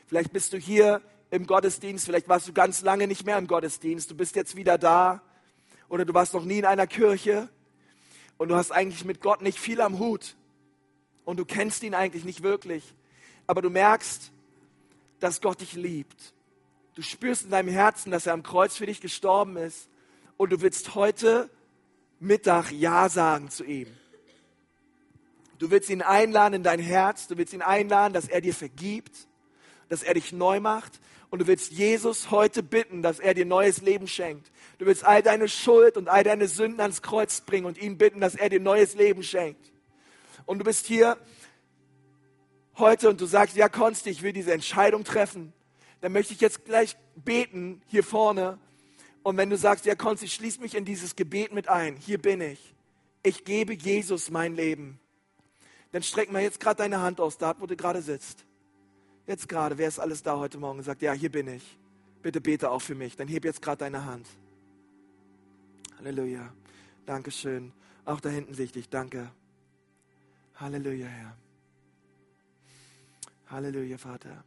[0.06, 1.02] Vielleicht bist du hier
[1.32, 4.78] im Gottesdienst, vielleicht warst du ganz lange nicht mehr im Gottesdienst, du bist jetzt wieder
[4.78, 5.22] da
[5.88, 7.50] oder du warst noch nie in einer Kirche
[8.38, 10.36] und du hast eigentlich mit Gott nicht viel am Hut
[11.26, 12.84] und du kennst ihn eigentlich nicht wirklich,
[13.48, 14.32] aber du merkst,
[15.20, 16.34] dass Gott dich liebt.
[16.96, 19.90] Du spürst in deinem Herzen, dass er am Kreuz für dich gestorben ist
[20.38, 21.50] und du willst heute
[22.20, 23.88] Mittag Ja sagen zu ihm.
[25.60, 29.28] Du willst ihn einladen in dein Herz, du willst ihn einladen, dass er dir vergibt,
[29.90, 33.82] dass er dich neu macht und du willst Jesus heute bitten, dass er dir neues
[33.82, 34.52] Leben schenkt.
[34.78, 38.22] Du willst all deine Schuld und all deine Sünden ans Kreuz bringen und ihn bitten,
[38.22, 39.72] dass er dir neues Leben schenkt.
[40.46, 41.18] Und du bist hier
[42.78, 45.52] heute und du sagst, ja, Konsti, ich will diese Entscheidung treffen,
[46.00, 48.58] dann möchte ich jetzt gleich beten hier vorne.
[49.24, 52.40] Und wenn du sagst, ja, Konsti, schließ mich in dieses Gebet mit ein, hier bin
[52.40, 52.74] ich.
[53.24, 55.02] Ich gebe Jesus mein Leben.
[55.92, 58.46] Dann streck mal jetzt gerade deine Hand aus, da wo du gerade sitzt.
[59.26, 61.78] Jetzt gerade, wer ist alles da heute Morgen sagt, ja, hier bin ich.
[62.22, 63.16] Bitte bete auch für mich.
[63.16, 64.28] Dann heb jetzt gerade deine Hand.
[65.98, 66.52] Halleluja.
[67.06, 67.72] Dankeschön.
[68.06, 68.90] Auch da hinten wichtig.
[68.90, 69.32] Danke.
[70.56, 71.38] Halleluja, Herr.
[73.48, 74.44] Halleluja, Vater.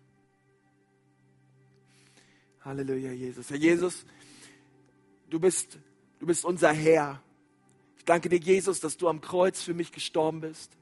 [2.64, 3.50] Halleluja, Jesus.
[3.50, 4.04] Herr Jesus,
[5.28, 5.78] du bist,
[6.20, 7.22] du bist unser Herr.
[7.98, 10.76] Ich danke dir, Jesus, dass du am Kreuz für mich gestorben bist.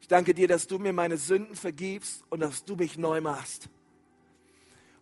[0.00, 3.68] Ich danke dir, dass du mir meine Sünden vergibst und dass du mich neu machst.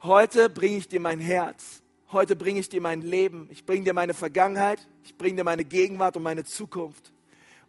[0.02, 1.82] Heute bringe ich dir mein Herz.
[2.12, 3.48] Heute bringe ich dir mein Leben.
[3.50, 4.86] Ich bringe dir meine Vergangenheit.
[5.04, 7.12] Ich bringe dir meine Gegenwart und meine Zukunft.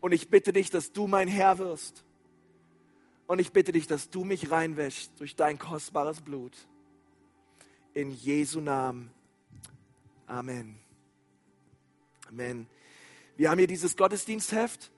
[0.02, 2.04] Und ich bitte dich, dass du mein Herr wirst.
[3.28, 6.54] Und ich bitte dich, dass du mich reinwäschst durch dein kostbares Blut.
[7.94, 9.12] In Jesu Namen.
[10.26, 10.80] Amen.
[12.28, 12.68] Amen.
[13.36, 14.92] Wir haben hier dieses Gottesdienstheft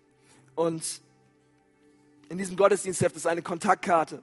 [0.56, 1.02] und
[2.32, 4.22] in diesem Gottesdienstheft ist eine Kontaktkarte.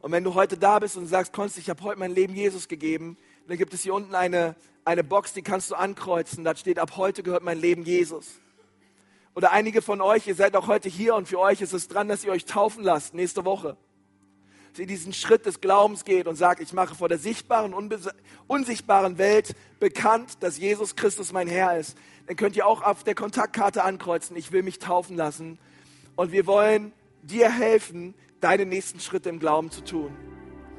[0.00, 2.66] Und wenn du heute da bist und sagst, Konst, ich habe heute mein Leben Jesus
[2.66, 3.16] gegeben,
[3.46, 6.42] dann gibt es hier unten eine, eine Box, die kannst du ankreuzen.
[6.42, 8.40] Da steht, ab heute gehört mein Leben Jesus.
[9.36, 12.08] Oder einige von euch, ihr seid auch heute hier und für euch ist es dran,
[12.08, 13.76] dass ihr euch taufen lasst nächste Woche.
[14.72, 17.72] Dass ihr diesen Schritt des Glaubens geht und sagt, ich mache vor der sichtbaren,
[18.48, 21.96] unsichtbaren Welt bekannt, dass Jesus Christus mein Herr ist.
[22.26, 25.60] Dann könnt ihr auch auf der Kontaktkarte ankreuzen, ich will mich taufen lassen.
[26.16, 26.92] Und wir wollen
[27.22, 30.14] dir helfen, deine nächsten Schritte im Glauben zu tun.